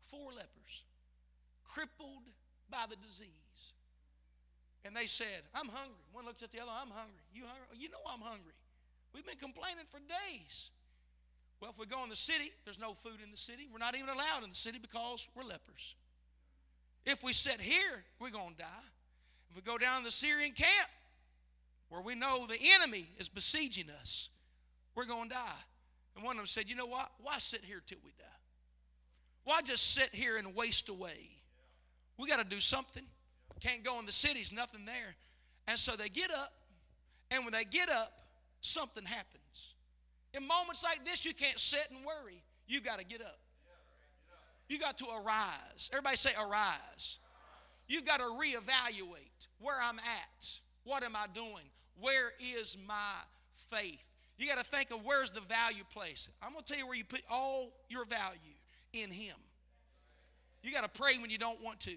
Four 0.05 0.33
lepers, 0.33 0.85
crippled 1.65 2.23
by 2.71 2.85
the 2.89 2.97
disease. 2.97 3.29
And 4.89 4.97
they 4.97 5.07
said, 5.07 5.45
I'm 5.55 5.69
hungry. 5.69 6.01
One 6.13 6.25
looks 6.25 6.43
at 6.43 6.51
the 6.51 6.61
other, 6.61 6.73
I'm 6.73 6.89
hungry. 6.89 7.21
You 7.35 7.43
hungry? 7.43 7.77
You 7.79 7.91
know 7.91 7.99
I'm 8.11 8.23
hungry. 8.23 8.55
We've 9.15 9.27
been 9.27 9.37
complaining 9.37 9.85
for 9.91 9.99
days. 9.99 10.71
Well, 11.61 11.71
if 11.71 11.79
we 11.79 11.85
go 11.85 12.03
in 12.05 12.09
the 12.09 12.17
city, 12.17 12.51
there's 12.65 12.79
no 12.79 12.95
food 12.95 13.21
in 13.23 13.31
the 13.31 13.37
city. 13.37 13.69
We're 13.71 13.81
not 13.81 13.95
even 13.95 14.09
allowed 14.09 14.45
in 14.45 14.49
the 14.49 14.57
city 14.57 14.79
because 14.81 15.29
we're 15.37 15.45
lepers. 15.45 15.95
If 17.05 17.23
we 17.23 17.35
sit 17.35 17.61
here, 17.61 18.03
we're 18.19 18.31
going 18.31 18.53
to 18.53 18.63
die. 18.63 18.87
If 19.51 19.57
we 19.57 19.63
go 19.63 19.77
down 19.77 19.99
to 19.99 20.05
the 20.07 20.11
Syrian 20.11 20.53
camp, 20.53 20.89
where 21.91 22.01
we 22.01 22.15
know 22.15 22.47
the 22.47 22.59
enemy 22.75 23.11
is 23.19 23.29
besieging 23.29 23.91
us, 23.91 24.31
we're 24.95 25.05
going 25.05 25.29
to 25.29 25.35
die. 25.35 25.63
And 26.17 26.25
one 26.25 26.37
of 26.37 26.39
them 26.39 26.47
said, 26.47 26.71
You 26.71 26.77
know 26.77 26.87
what? 26.87 27.11
Why 27.23 27.37
sit 27.39 27.63
here 27.63 27.83
till 27.87 27.99
we 28.03 28.13
die? 28.19 28.25
Why 29.45 29.61
just 29.61 29.93
sit 29.93 30.15
here 30.15 30.39
and 30.39 30.55
waste 30.55 30.89
away? 30.89 31.29
We 32.17 32.27
got 32.27 32.39
to 32.39 32.49
do 32.49 32.61
something. 32.61 33.05
Can't 33.61 33.83
go 33.85 33.99
in 33.99 34.07
the 34.07 34.13
cities, 34.13 34.53
nothing 34.53 34.85
there. 34.85 35.15
And 35.67 35.79
so 35.79 35.93
they 35.97 36.09
get 36.09 36.31
up, 36.31 36.53
and 37.31 37.45
when 37.45 37.53
they 37.53 37.65
get 37.65 37.91
up, 37.91 38.13
something 38.61 39.05
happens. 39.05 39.75
In 40.35 40.47
moments 40.47 40.85
like 40.85 41.05
this, 41.05 41.25
you 41.25 41.35
can't 41.35 41.59
sit 41.59 41.89
and 41.91 42.05
worry. 42.05 42.43
You 42.67 42.81
got 42.81 42.99
to 42.99 43.05
get 43.05 43.21
up. 43.21 43.39
You 44.69 44.79
got 44.79 44.99
to 44.99 45.07
arise. 45.07 45.91
Everybody 45.93 46.17
say, 46.17 46.31
arise. 46.39 47.19
You've 47.87 48.05
got 48.05 48.21
to 48.21 48.27
reevaluate 48.27 49.49
where 49.61 49.77
I'm 49.83 49.99
at. 49.99 50.61
What 50.85 51.03
am 51.03 51.17
I 51.17 51.27
doing? 51.35 51.65
Where 52.01 52.33
is 52.39 52.77
my 52.87 52.95
faith? 53.71 54.05
You 54.37 54.47
got 54.47 54.59
to 54.59 54.65
think 54.65 54.91
of 54.91 55.05
where's 55.05 55.31
the 55.31 55.41
value 55.41 55.85
place. 55.93 56.29
I'm 56.43 56.53
going 56.53 56.65
to 56.65 56.73
tell 56.73 56.79
you 56.79 56.87
where 56.87 56.97
you 56.97 57.05
put 57.05 57.23
all 57.31 57.73
your 57.89 58.05
value 58.05 58.39
in 58.93 59.11
Him. 59.11 59.35
You 60.63 60.71
got 60.73 60.85
to 60.85 61.01
pray 61.01 61.19
when 61.19 61.31
you 61.31 61.39
don't 61.39 61.63
want 61.63 61.81
to. 61.81 61.95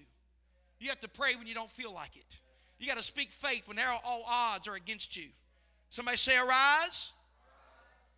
You 0.81 0.89
have 0.89 0.99
to 1.01 1.07
pray 1.07 1.35
when 1.35 1.45
you 1.45 1.53
don't 1.53 1.69
feel 1.69 1.93
like 1.93 2.17
it. 2.17 2.39
You 2.79 2.87
got 2.87 2.97
to 2.97 3.03
speak 3.03 3.31
faith 3.31 3.67
when 3.67 3.77
all 4.03 4.23
odds 4.27 4.67
are 4.67 4.73
against 4.73 5.15
you. 5.15 5.27
Somebody 5.89 6.17
say, 6.17 6.35
Arise. 6.37 7.13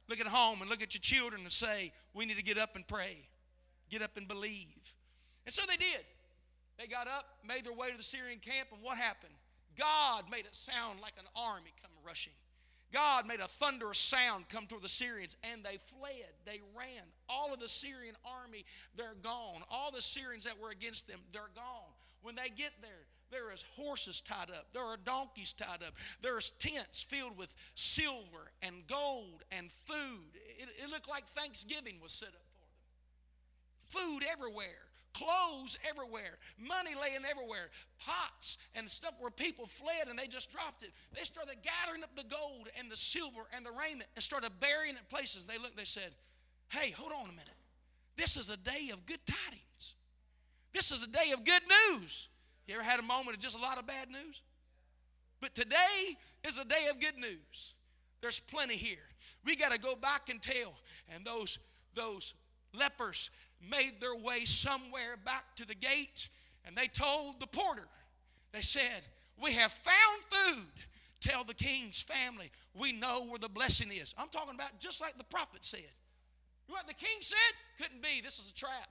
Look 0.08 0.21
at 0.21 0.28
home 0.28 0.62
and 0.62 0.69
look 0.69 0.82
at 0.82 0.93
your 0.93 1.02
children 1.02 1.41
and 1.41 1.52
say, 1.52 1.91
We 2.13 2.26
need 2.26 2.38
to 2.38 2.43
get 2.43 2.58
up 2.58 2.76
and 2.76 2.88
pray, 2.88 3.17
get 3.89 4.02
up 4.02 4.15
and 4.15 4.28
believe. 4.28 4.78
And 5.45 5.54
so 5.54 5.63
they 5.67 5.76
did. 5.76 6.06
They 6.80 6.88
got 6.88 7.08
up, 7.08 7.26
made 7.45 7.65
their 7.65 7.73
way 7.73 7.91
to 7.91 7.97
the 7.97 8.04
Syrian 8.04 8.39
camp, 8.39 8.69
and 8.73 8.82
what 8.82 8.97
happened? 8.97 9.34
God 9.78 10.26
made 10.32 10.45
it 10.45 10.56
sound 10.56 11.02
like 11.02 11.13
an 11.17 11.26
army 11.36 11.73
come 11.82 11.91
rushing. 12.06 12.34
God 12.93 13.28
made 13.28 13.39
a 13.39 13.47
thunderous 13.47 13.97
sound 13.97 14.47
come 14.49 14.67
toward 14.67 14.84
the 14.84 14.89
Syrians, 14.89 15.36
and 15.52 15.63
they 15.63 15.78
fled. 15.78 16.30
They 16.45 16.62
ran. 16.78 17.04
All 17.28 17.54
of 17.54 17.60
the 17.60 17.67
Syrian 17.67 18.15
army, 18.23 18.65
they're 18.95 19.15
gone. 19.21 19.63
All 19.69 19.91
the 19.91 20.02
Syrians 20.02 20.45
that 20.45 20.60
were 20.60 20.69
against 20.69 21.08
them, 21.08 21.19
they're 21.32 21.49
gone. 21.56 21.91
When 22.23 22.36
they 22.36 22.49
get 22.49 22.71
there, 22.81 23.05
there 23.31 23.51
is 23.51 23.65
horses 23.75 24.21
tied 24.21 24.49
up. 24.49 24.67
There 24.73 24.83
are 24.83 24.97
donkeys 25.05 25.53
tied 25.53 25.83
up. 25.86 25.93
There's 26.21 26.51
tents 26.51 27.03
filled 27.03 27.38
with 27.38 27.53
silver 27.75 28.51
and 28.62 28.75
gold 28.88 29.43
and 29.51 29.71
food. 29.86 30.36
It, 30.57 30.69
it 30.83 30.89
looked 30.89 31.09
like 31.09 31.27
Thanksgiving 31.27 31.95
was 32.01 32.12
set 32.12 32.29
up 32.29 32.45
for 32.51 33.99
them. 33.99 34.12
Food 34.12 34.23
everywhere 34.31 34.89
clothes 35.13 35.77
everywhere, 35.88 36.38
money 36.57 36.91
laying 36.99 37.23
everywhere, 37.29 37.69
pots 37.99 38.57
and 38.75 38.89
stuff 38.89 39.13
where 39.19 39.31
people 39.31 39.65
fled 39.65 40.09
and 40.09 40.17
they 40.17 40.27
just 40.27 40.51
dropped 40.51 40.83
it. 40.83 40.91
They 41.15 41.23
started 41.23 41.57
gathering 41.62 42.03
up 42.03 42.15
the 42.15 42.23
gold 42.23 42.69
and 42.77 42.91
the 42.91 42.97
silver 42.97 43.41
and 43.55 43.65
the 43.65 43.71
raiment 43.71 44.09
and 44.15 44.23
started 44.23 44.51
burying 44.59 44.95
it 44.95 45.09
places. 45.09 45.45
They 45.45 45.57
looked, 45.57 45.77
they 45.77 45.86
said, 45.86 46.12
Hey, 46.69 46.91
hold 46.91 47.12
on 47.12 47.25
a 47.25 47.31
minute. 47.31 47.53
This 48.15 48.38
is 48.38 48.49
a 48.49 48.57
day 48.57 48.89
of 48.91 49.05
good 49.05 49.19
tidings. 49.25 49.95
This 50.73 50.91
is 50.91 51.03
a 51.03 51.07
day 51.07 51.31
of 51.33 51.43
good 51.43 51.62
news. 51.91 52.29
You 52.67 52.75
ever 52.75 52.83
had 52.83 52.99
a 52.99 53.03
moment 53.03 53.36
of 53.36 53.39
just 53.41 53.57
a 53.57 53.62
lot 53.62 53.77
of 53.77 53.86
bad 53.86 54.09
news? 54.09 54.41
But 55.41 55.53
today 55.53 56.17
is 56.47 56.57
a 56.57 56.65
day 56.65 56.88
of 56.89 56.99
good 56.99 57.17
news. 57.17 57.73
There's 58.21 58.39
plenty 58.39 58.75
here. 58.75 59.05
We 59.45 59.55
got 59.55 59.71
to 59.71 59.79
go 59.79 59.95
back 59.95 60.29
and 60.29 60.41
tell. 60.41 60.73
And 61.13 61.25
those, 61.25 61.59
those 61.93 62.33
lepers 62.73 63.29
made 63.69 63.99
their 63.99 64.15
way 64.15 64.45
somewhere 64.45 65.17
back 65.23 65.55
to 65.57 65.65
the 65.65 65.75
gate 65.75 66.29
and 66.65 66.75
they 66.77 66.88
told 66.88 67.39
the 67.39 67.47
porter, 67.47 67.88
they 68.51 68.62
said, 68.62 69.01
We 69.41 69.51
have 69.53 69.71
found 69.71 70.23
food. 70.29 70.65
Tell 71.19 71.43
the 71.43 71.53
king's 71.53 72.01
family, 72.01 72.51
we 72.77 72.91
know 72.91 73.25
where 73.25 73.39
the 73.39 73.47
blessing 73.47 73.89
is. 73.91 74.13
I'm 74.17 74.27
talking 74.27 74.55
about 74.55 74.77
just 74.79 74.99
like 74.99 75.17
the 75.17 75.23
prophet 75.23 75.63
said. 75.63 75.79
You 75.79 76.73
know 76.73 76.75
what 76.75 76.88
the 76.88 76.93
king 76.93 77.17
said? 77.21 77.38
Couldn't 77.77 78.01
be. 78.01 78.21
This 78.21 78.39
is 78.39 78.49
a 78.49 78.53
trap. 78.53 78.89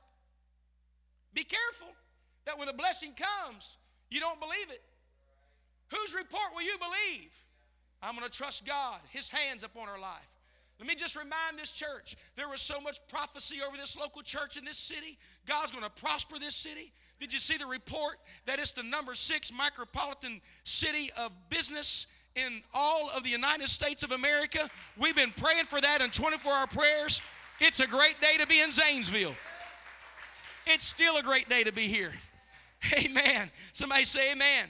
Be 1.34 1.44
careful 1.44 1.88
that 2.44 2.58
when 2.58 2.66
the 2.66 2.72
blessing 2.72 3.12
comes, 3.16 3.76
you 4.10 4.20
don't 4.20 4.40
believe 4.40 4.70
it. 4.70 4.82
Whose 5.90 6.14
report 6.14 6.54
will 6.54 6.62
you 6.62 6.76
believe? 6.78 7.30
I'm 8.02 8.16
going 8.16 8.28
to 8.28 8.36
trust 8.36 8.66
God, 8.66 9.00
His 9.10 9.28
hands 9.28 9.62
upon 9.62 9.88
our 9.88 10.00
life. 10.00 10.28
Let 10.78 10.88
me 10.88 10.94
just 10.96 11.16
remind 11.16 11.56
this 11.56 11.70
church 11.70 12.16
there 12.34 12.48
was 12.48 12.60
so 12.60 12.80
much 12.80 12.98
prophecy 13.06 13.58
over 13.66 13.76
this 13.76 13.96
local 13.96 14.22
church 14.22 14.56
in 14.56 14.64
this 14.64 14.78
city. 14.78 15.16
God's 15.46 15.70
going 15.70 15.84
to 15.84 15.90
prosper 15.90 16.38
this 16.38 16.56
city. 16.56 16.92
Did 17.20 17.32
you 17.32 17.38
see 17.38 17.56
the 17.56 17.66
report 17.66 18.16
that 18.46 18.58
it's 18.58 18.72
the 18.72 18.82
number 18.82 19.14
six 19.14 19.52
micropolitan 19.52 20.40
city 20.64 21.10
of 21.20 21.30
business 21.50 22.08
in 22.34 22.62
all 22.74 23.10
of 23.16 23.22
the 23.22 23.30
United 23.30 23.68
States 23.68 24.02
of 24.02 24.10
America? 24.10 24.68
We've 24.98 25.14
been 25.14 25.32
praying 25.36 25.66
for 25.66 25.80
that 25.80 26.00
in 26.00 26.10
24 26.10 26.52
hour 26.52 26.66
prayers. 26.66 27.20
It's 27.60 27.78
a 27.78 27.86
great 27.86 28.20
day 28.20 28.38
to 28.40 28.46
be 28.48 28.60
in 28.60 28.72
Zanesville. 28.72 29.36
It's 30.66 30.84
still 30.84 31.16
a 31.16 31.22
great 31.22 31.48
day 31.48 31.64
to 31.64 31.72
be 31.72 31.88
here. 31.88 32.12
Amen. 33.04 33.50
Somebody 33.72 34.04
say 34.04 34.32
amen. 34.32 34.68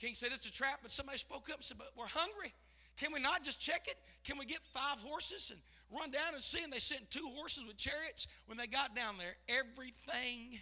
King 0.00 0.14
said 0.14 0.30
it's 0.32 0.48
a 0.48 0.52
trap, 0.52 0.80
but 0.82 0.90
somebody 0.90 1.18
spoke 1.18 1.48
up 1.48 1.56
and 1.56 1.64
said, 1.64 1.78
But 1.78 1.90
we're 1.96 2.06
hungry. 2.06 2.52
Can 2.96 3.12
we 3.12 3.20
not 3.20 3.44
just 3.44 3.60
check 3.60 3.86
it? 3.88 3.96
Can 4.24 4.38
we 4.38 4.44
get 4.44 4.60
five 4.72 4.98
horses 5.00 5.52
and 5.52 5.60
run 5.96 6.10
down 6.10 6.34
and 6.34 6.42
see? 6.42 6.62
And 6.62 6.72
they 6.72 6.78
sent 6.78 7.10
two 7.10 7.28
horses 7.34 7.64
with 7.66 7.76
chariots. 7.76 8.26
When 8.46 8.58
they 8.58 8.66
got 8.66 8.96
down 8.96 9.16
there, 9.18 9.36
everything 9.48 10.58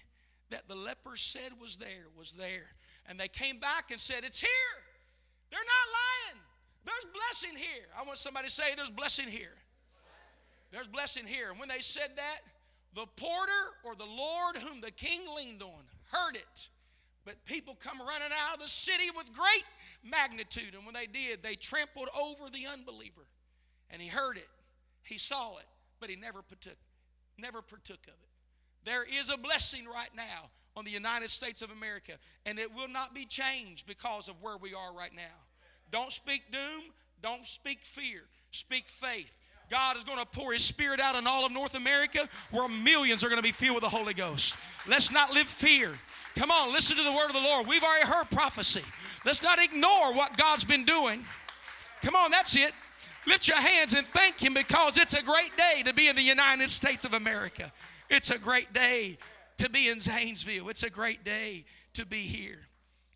that 0.51 0.69
the 0.69 0.75
lepers 0.75 1.21
said 1.21 1.53
was 1.61 1.77
there 1.77 2.07
was 2.19 2.33
there. 2.33 2.67
And 3.09 3.19
they 3.19 3.29
came 3.29 3.59
back 3.59 3.91
and 3.91 4.01
said, 4.01 4.25
It's 4.25 4.41
here. 4.41 4.77
They're 5.51 5.59
not 5.59 6.35
lying. 6.35 6.43
There's 6.85 7.07
blessing 7.13 7.57
here. 7.57 7.87
I 7.99 8.05
want 8.05 8.19
somebody 8.19 8.49
to 8.49 8.53
say, 8.53 8.75
There's 8.77 8.91
blessing 8.91 9.29
here. 9.29 9.57
There's 10.71 10.89
blessing 10.89 11.27
here. 11.27 11.51
And 11.51 11.59
when 11.59 11.69
they 11.69 11.81
said 11.81 12.11
that, 12.17 12.41
the 12.95 13.07
porter 13.17 13.53
or 13.85 13.95
the 13.95 14.05
Lord 14.05 14.57
whom 14.57 14.81
the 14.81 14.91
king 14.91 15.21
leaned 15.37 15.63
on 15.63 15.83
heard 16.11 16.37
it. 16.37 16.69
But 17.25 17.43
people 17.47 17.77
come 17.83 17.99
running 17.99 18.29
out 18.47 18.55
of 18.55 18.61
the 18.61 18.69
city 18.69 19.11
with 19.17 19.33
great 19.33 19.65
magnitude. 20.03 20.75
And 20.75 20.85
when 20.85 20.95
they 20.95 21.07
did, 21.07 21.43
they 21.43 21.55
trampled 21.55 22.09
over 22.21 22.51
the 22.51 22.67
unbeliever. 22.71 23.27
And 23.91 24.01
he 24.01 24.09
heard 24.09 24.37
it, 24.37 24.49
he 25.03 25.19
saw 25.19 25.57
it, 25.59 25.67
but 26.01 26.11
he 26.11 26.17
never 26.17 26.43
partook, 26.43 26.77
never 27.39 27.63
partook 27.63 28.03
of 28.07 28.15
it. 28.15 28.85
There 28.85 29.05
is 29.05 29.31
a 29.31 29.39
blessing 29.39 29.87
right 29.87 30.11
now 30.15 30.51
on 30.77 30.85
the 30.85 30.91
United 30.91 31.31
States 31.31 31.63
of 31.63 31.71
America, 31.71 32.13
and 32.45 32.59
it 32.59 32.75
will 32.75 32.89
not 32.89 33.15
be 33.15 33.25
changed 33.25 33.87
because 33.87 34.29
of 34.29 34.43
where 34.43 34.57
we 34.57 34.75
are 34.75 34.93
right 34.95 35.15
now. 35.15 35.23
Don't 35.91 36.13
speak 36.13 36.51
doom, 36.51 36.83
don't 37.23 37.47
speak 37.47 37.85
fear, 37.85 38.23
speak 38.51 38.87
faith. 38.87 39.33
God 39.71 39.97
is 39.97 40.05
going 40.05 40.19
to 40.19 40.27
pour 40.27 40.53
His 40.53 40.65
Spirit 40.65 41.01
out 41.01 41.15
in 41.15 41.27
all 41.27 41.45
of 41.45 41.53
North 41.53 41.75
America 41.75 42.29
where 42.51 42.69
millions 42.69 43.25
are 43.25 43.29
going 43.29 43.39
to 43.39 43.43
be 43.43 43.53
filled 43.53 43.75
with 43.75 43.85
the 43.85 43.89
Holy 43.89 44.15
Ghost. 44.15 44.57
Let's 44.87 45.11
not 45.11 45.33
live 45.33 45.47
fear. 45.47 45.93
Come 46.37 46.51
on, 46.51 46.73
listen 46.73 46.97
to 46.97 47.03
the 47.03 47.13
word 47.13 47.27
of 47.27 47.35
the 47.35 47.41
Lord. 47.41 47.67
We've 47.67 47.83
already 47.83 48.07
heard 48.07 48.31
prophecy. 48.31 48.83
Let's 49.25 49.43
not 49.43 49.59
ignore 49.63 50.13
what 50.13 50.37
God's 50.37 50.65
been 50.65 50.85
doing. 50.85 51.25
Come 52.03 52.15
on, 52.17 52.31
that's 52.31 52.57
it. 52.57 52.73
Lift 53.27 53.49
your 53.49 53.57
hands 53.57 53.95
and 53.95 54.07
thank 54.07 54.43
Him 54.43 54.53
because 54.53 54.99
it's 54.99 55.15
a 55.15 55.23
great 55.23 55.57
day 55.57 55.83
to 55.85 55.95
be 55.95 56.09
in 56.09 56.17
the 56.17 56.23
United 56.23 56.69
States 56.69 57.05
of 57.05 57.15
America. 57.15 57.73
It's 58.11 58.31
a 58.31 58.39
great 58.39 58.73
day 58.73 59.17
to 59.59 59.71
be 59.71 59.89
in 59.89 60.01
Zanesville. 60.01 60.69
It's 60.69 60.83
a 60.83 60.91
great 60.91 61.25
day 61.25 61.65
to 61.95 62.05
be 62.05 62.19
here. 62.19 62.59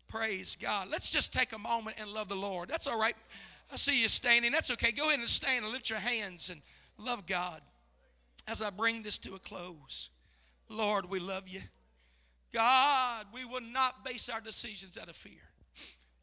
Praise 0.07 0.55
God. 0.55 0.87
Let's 0.89 1.11
just 1.11 1.31
take 1.31 1.53
a 1.53 1.59
moment 1.59 1.97
and 1.99 2.09
love 2.09 2.29
the 2.29 2.35
Lord. 2.35 2.69
That's 2.69 2.87
all 2.87 2.99
right. 2.99 3.13
I 3.71 3.75
see 3.75 4.01
you 4.01 4.07
standing. 4.07 4.51
That's 4.51 4.71
okay. 4.71 4.91
Go 4.91 5.07
ahead 5.07 5.19
and 5.19 5.27
stand 5.27 5.63
and 5.63 5.73
lift 5.73 5.89
your 5.89 5.99
hands 5.99 6.49
and 6.49 6.61
love 6.97 7.25
God 7.25 7.61
as 8.47 8.61
I 8.61 8.69
bring 8.69 9.03
this 9.03 9.17
to 9.19 9.35
a 9.35 9.39
close. 9.39 10.09
Lord, 10.69 11.09
we 11.09 11.19
love 11.19 11.47
you. 11.47 11.61
God, 12.53 13.27
we 13.33 13.45
will 13.45 13.61
not 13.61 14.03
base 14.03 14.29
our 14.29 14.41
decisions 14.41 14.97
out 14.97 15.09
of 15.09 15.15
fear. 15.15 15.41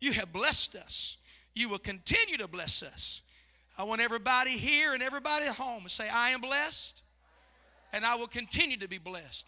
You 0.00 0.12
have 0.12 0.32
blessed 0.32 0.74
us. 0.74 1.18
You 1.54 1.68
will 1.68 1.78
continue 1.78 2.36
to 2.38 2.48
bless 2.48 2.82
us. 2.82 3.22
I 3.78 3.84
want 3.84 4.00
everybody 4.00 4.50
here 4.50 4.94
and 4.94 5.02
everybody 5.02 5.46
at 5.46 5.54
home 5.54 5.84
to 5.84 5.88
say, 5.88 6.08
I 6.12 6.30
am 6.30 6.40
blessed 6.40 7.02
and 7.92 8.04
I 8.04 8.16
will 8.16 8.26
continue 8.26 8.76
to 8.78 8.88
be 8.88 8.98
blessed. 8.98 9.46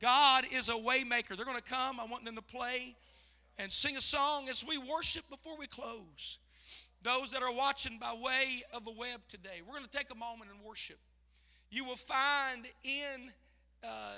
God 0.00 0.44
is 0.52 0.68
a 0.68 0.72
waymaker. 0.72 1.36
They're 1.36 1.46
going 1.46 1.56
to 1.56 1.62
come. 1.62 1.98
I 1.98 2.04
want 2.04 2.24
them 2.24 2.34
to 2.34 2.42
play 2.42 2.94
and 3.58 3.72
sing 3.72 3.96
a 3.96 4.00
song 4.00 4.48
as 4.48 4.64
we 4.66 4.78
worship 4.78 5.28
before 5.30 5.56
we 5.56 5.66
close. 5.66 6.38
Those 7.04 7.32
that 7.32 7.42
are 7.42 7.52
watching 7.52 7.98
by 7.98 8.14
way 8.14 8.62
of 8.72 8.86
the 8.86 8.90
web 8.90 9.20
today, 9.28 9.60
we're 9.60 9.74
going 9.74 9.84
to 9.84 9.96
take 9.96 10.10
a 10.10 10.14
moment 10.14 10.50
and 10.50 10.58
worship. 10.64 10.96
You 11.70 11.84
will 11.84 11.96
find 11.96 12.66
in, 12.82 13.30
uh, 13.82 14.14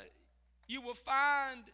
you 0.68 0.80
will 0.80 0.94
find 0.94 1.64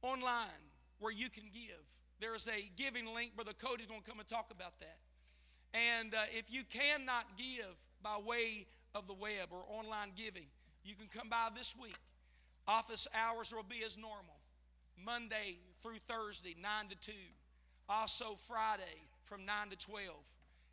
online 0.00 0.64
where 0.98 1.12
you 1.12 1.28
can 1.28 1.44
give. 1.52 1.84
There 2.20 2.34
is 2.34 2.48
a 2.48 2.70
giving 2.76 3.04
link. 3.14 3.36
Brother 3.36 3.52
Cody's 3.52 3.84
going 3.84 4.00
to 4.00 4.08
come 4.08 4.18
and 4.18 4.26
talk 4.26 4.50
about 4.50 4.80
that. 4.80 4.96
And 5.74 6.14
uh, 6.14 6.22
if 6.30 6.50
you 6.50 6.62
cannot 6.64 7.26
give 7.36 7.68
by 8.02 8.18
way 8.24 8.66
of 8.94 9.06
the 9.06 9.14
web 9.14 9.48
or 9.50 9.62
online 9.68 10.12
giving, 10.16 10.46
you 10.84 10.94
can 10.94 11.06
come 11.14 11.28
by 11.28 11.48
this 11.54 11.74
week. 11.80 11.98
Office 12.66 13.06
hours 13.14 13.52
will 13.54 13.62
be 13.62 13.84
as 13.84 13.98
normal 13.98 14.40
Monday 15.04 15.58
through 15.82 15.98
Thursday, 16.08 16.56
9 16.62 16.88
to 16.88 16.96
2. 16.96 17.12
Also, 17.90 18.36
Friday 18.48 19.02
from 19.30 19.46
9 19.46 19.70
to 19.70 19.76
12, 19.76 20.10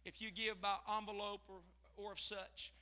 if 0.03 0.19
you 0.19 0.31
give 0.31 0.59
by 0.59 0.73
envelope 0.97 1.41
or, 1.47 1.59
or 1.95 2.11
of 2.11 2.19
such. 2.19 2.73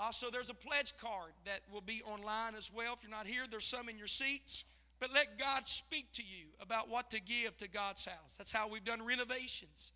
Also, 0.00 0.28
there's 0.28 0.50
a 0.50 0.54
pledge 0.54 0.96
card 0.96 1.32
that 1.44 1.60
will 1.72 1.80
be 1.80 2.02
online 2.02 2.56
as 2.56 2.70
well. 2.74 2.94
If 2.94 3.02
you're 3.02 3.10
not 3.10 3.28
here, 3.28 3.44
there's 3.48 3.64
some 3.64 3.88
in 3.88 3.96
your 3.96 4.08
seats. 4.08 4.64
But 4.98 5.14
let 5.14 5.38
God 5.38 5.68
speak 5.68 6.10
to 6.14 6.22
you 6.22 6.46
about 6.60 6.90
what 6.90 7.10
to 7.10 7.20
give 7.20 7.56
to 7.58 7.68
God's 7.68 8.04
house. 8.04 8.34
That's 8.36 8.52
how 8.52 8.68
we've 8.68 8.84
done 8.84 9.04
renovations. 9.04 9.92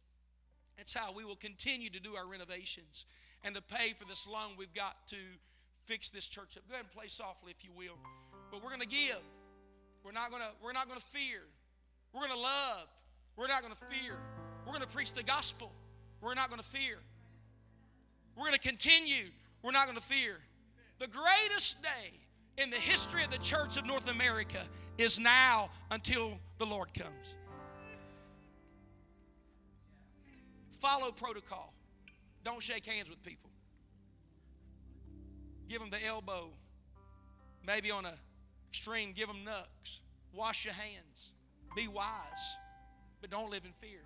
That's 0.78 0.94
how 0.94 1.12
we 1.12 1.24
will 1.24 1.36
continue 1.36 1.90
to 1.90 2.00
do 2.00 2.14
our 2.14 2.26
renovations 2.26 3.04
and 3.44 3.54
to 3.54 3.62
pay 3.62 3.92
for 3.92 4.06
this 4.06 4.26
loan 4.26 4.52
we've 4.56 4.72
got 4.72 5.06
to 5.08 5.16
fix 5.84 6.10
this 6.10 6.26
church 6.26 6.56
up. 6.56 6.66
Go 6.68 6.74
ahead 6.74 6.86
and 6.86 6.92
play 6.92 7.08
softly 7.08 7.52
if 7.56 7.64
you 7.64 7.70
will. 7.76 7.98
But 8.50 8.62
we're 8.62 8.70
going 8.70 8.80
to 8.80 8.86
give. 8.86 9.20
We're 10.04 10.12
not 10.12 10.30
going 10.30 10.42
to 10.42 10.48
we're 10.62 10.72
not 10.72 10.88
going 10.88 11.00
to 11.00 11.06
fear. 11.06 11.40
We're 12.12 12.20
going 12.20 12.32
to 12.32 12.38
love. 12.38 12.88
We're 13.36 13.48
not 13.48 13.62
going 13.62 13.74
to 13.74 13.84
fear. 13.96 14.16
We're 14.66 14.72
going 14.72 14.82
to 14.82 14.88
preach 14.88 15.12
the 15.12 15.22
gospel. 15.22 15.70
We're 16.20 16.34
not 16.34 16.48
going 16.48 16.60
to 16.60 16.66
fear. 16.66 16.98
We're 18.36 18.44
going 18.44 18.58
to 18.58 18.68
continue. 18.68 19.26
We're 19.62 19.72
not 19.72 19.86
going 19.86 19.96
to 19.96 20.02
fear. 20.02 20.38
The 20.98 21.06
greatest 21.08 21.82
day 21.82 22.12
in 22.58 22.70
the 22.70 22.76
history 22.76 23.24
of 23.24 23.30
the 23.30 23.38
church 23.38 23.76
of 23.76 23.86
North 23.86 24.10
America 24.10 24.60
is 24.98 25.18
now 25.18 25.70
until 25.90 26.38
the 26.58 26.66
Lord 26.66 26.92
comes. 26.94 27.34
Follow 30.72 31.10
protocol. 31.10 31.72
Don't 32.44 32.62
shake 32.62 32.84
hands 32.84 33.08
with 33.08 33.22
people. 33.22 33.50
Give 35.68 35.80
them 35.80 35.90
the 35.90 36.04
elbow. 36.04 36.50
Maybe 37.66 37.90
on 37.90 38.04
a 38.04 38.12
extreme, 38.68 39.12
give 39.12 39.28
them 39.28 39.44
knucks. 39.44 40.00
Wash 40.34 40.64
your 40.64 40.74
hands. 40.74 41.32
Be 41.74 41.88
wise, 41.88 42.56
but 43.20 43.30
don't 43.30 43.50
live 43.50 43.64
in 43.64 43.72
fear. 43.80 44.00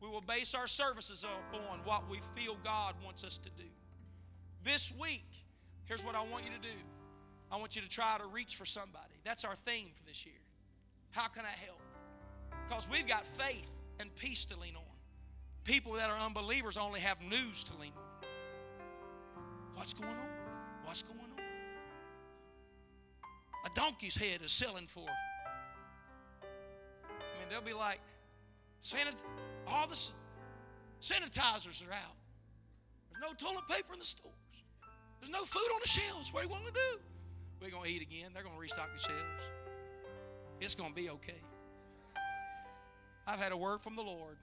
We 0.00 0.08
will 0.08 0.22
base 0.22 0.54
our 0.54 0.66
services 0.66 1.24
upon 1.24 1.80
what 1.84 2.08
we 2.08 2.20
feel 2.34 2.56
God 2.64 2.94
wants 3.04 3.22
us 3.22 3.36
to 3.38 3.50
do. 3.50 3.68
This 4.64 4.92
week, 4.98 5.26
here's 5.84 6.04
what 6.04 6.14
I 6.14 6.22
want 6.24 6.44
you 6.44 6.50
to 6.50 6.60
do. 6.60 6.76
I 7.52 7.56
want 7.56 7.76
you 7.76 7.82
to 7.82 7.88
try 7.88 8.16
to 8.18 8.26
reach 8.26 8.56
for 8.56 8.64
somebody. 8.64 9.14
That's 9.24 9.44
our 9.44 9.54
theme 9.54 9.88
for 9.92 10.04
this 10.06 10.24
year. 10.24 10.34
How 11.10 11.28
can 11.28 11.44
I 11.44 11.64
help? 11.66 11.80
Because 12.68 12.88
we've 12.90 13.06
got 13.06 13.26
faith 13.26 13.70
and 13.98 14.14
peace 14.16 14.44
to 14.46 14.58
lean 14.58 14.76
on. 14.76 14.82
People 15.64 15.92
that 15.94 16.08
are 16.08 16.18
unbelievers 16.18 16.76
only 16.76 17.00
have 17.00 17.20
news 17.20 17.64
to 17.64 17.76
lean 17.78 17.92
on. 17.96 18.28
What's 19.74 19.92
going 19.92 20.10
on? 20.10 20.28
What's 20.84 21.02
going 21.02 21.18
on? 21.18 21.26
A 23.66 23.70
donkey's 23.74 24.16
head 24.16 24.40
is 24.42 24.52
selling 24.52 24.86
for. 24.86 25.06
I 26.40 26.44
mean, 27.38 27.48
they'll 27.50 27.60
be 27.60 27.74
like, 27.74 28.00
sanit- 28.82 29.24
all 29.66 29.86
the 29.86 29.96
sanitizers 31.00 31.86
are 31.86 31.92
out. 31.92 32.16
There's 33.10 33.22
no 33.22 33.34
toilet 33.34 33.68
paper 33.68 33.92
in 33.92 33.98
the 33.98 34.04
stores. 34.04 34.34
There's 35.20 35.30
no 35.30 35.44
food 35.44 35.68
on 35.74 35.80
the 35.82 35.88
shelves. 35.88 36.32
What 36.32 36.40
are 36.40 36.46
you 36.46 36.50
going 36.50 36.64
to 36.64 36.72
do? 36.72 37.00
We're 37.60 37.70
going 37.70 37.84
to 37.84 37.90
eat 37.90 38.02
again. 38.02 38.30
They're 38.32 38.42
going 38.42 38.54
to 38.54 38.60
restock 38.60 38.88
the 38.94 39.00
shelves. 39.00 39.50
It's 40.60 40.74
going 40.74 40.90
to 40.90 40.96
be 40.96 41.10
okay. 41.10 41.40
I've 43.26 43.40
had 43.40 43.52
a 43.52 43.56
word 43.56 43.80
from 43.80 43.96
the 43.96 44.02
Lord. 44.02 44.36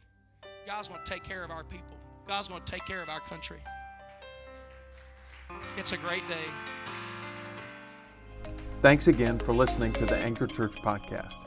God's 0.66 0.88
going 0.88 1.04
to 1.04 1.12
take 1.12 1.24
care 1.24 1.44
of 1.44 1.52
our 1.52 1.64
people. 1.64 1.98
God's 2.28 2.48
going 2.48 2.64
to 2.64 2.72
take 2.72 2.86
care 2.86 3.02
of 3.02 3.10
our 3.10 3.20
country. 3.20 3.60
It's 5.78 5.94
a 5.94 5.98
great 5.98 6.28
day. 6.28 6.36
Thanks 8.80 9.08
again 9.08 9.40
for 9.40 9.54
listening 9.54 9.94
to 9.94 10.06
the 10.06 10.18
Anchor 10.18 10.46
Church 10.46 10.76
podcast. 10.76 11.47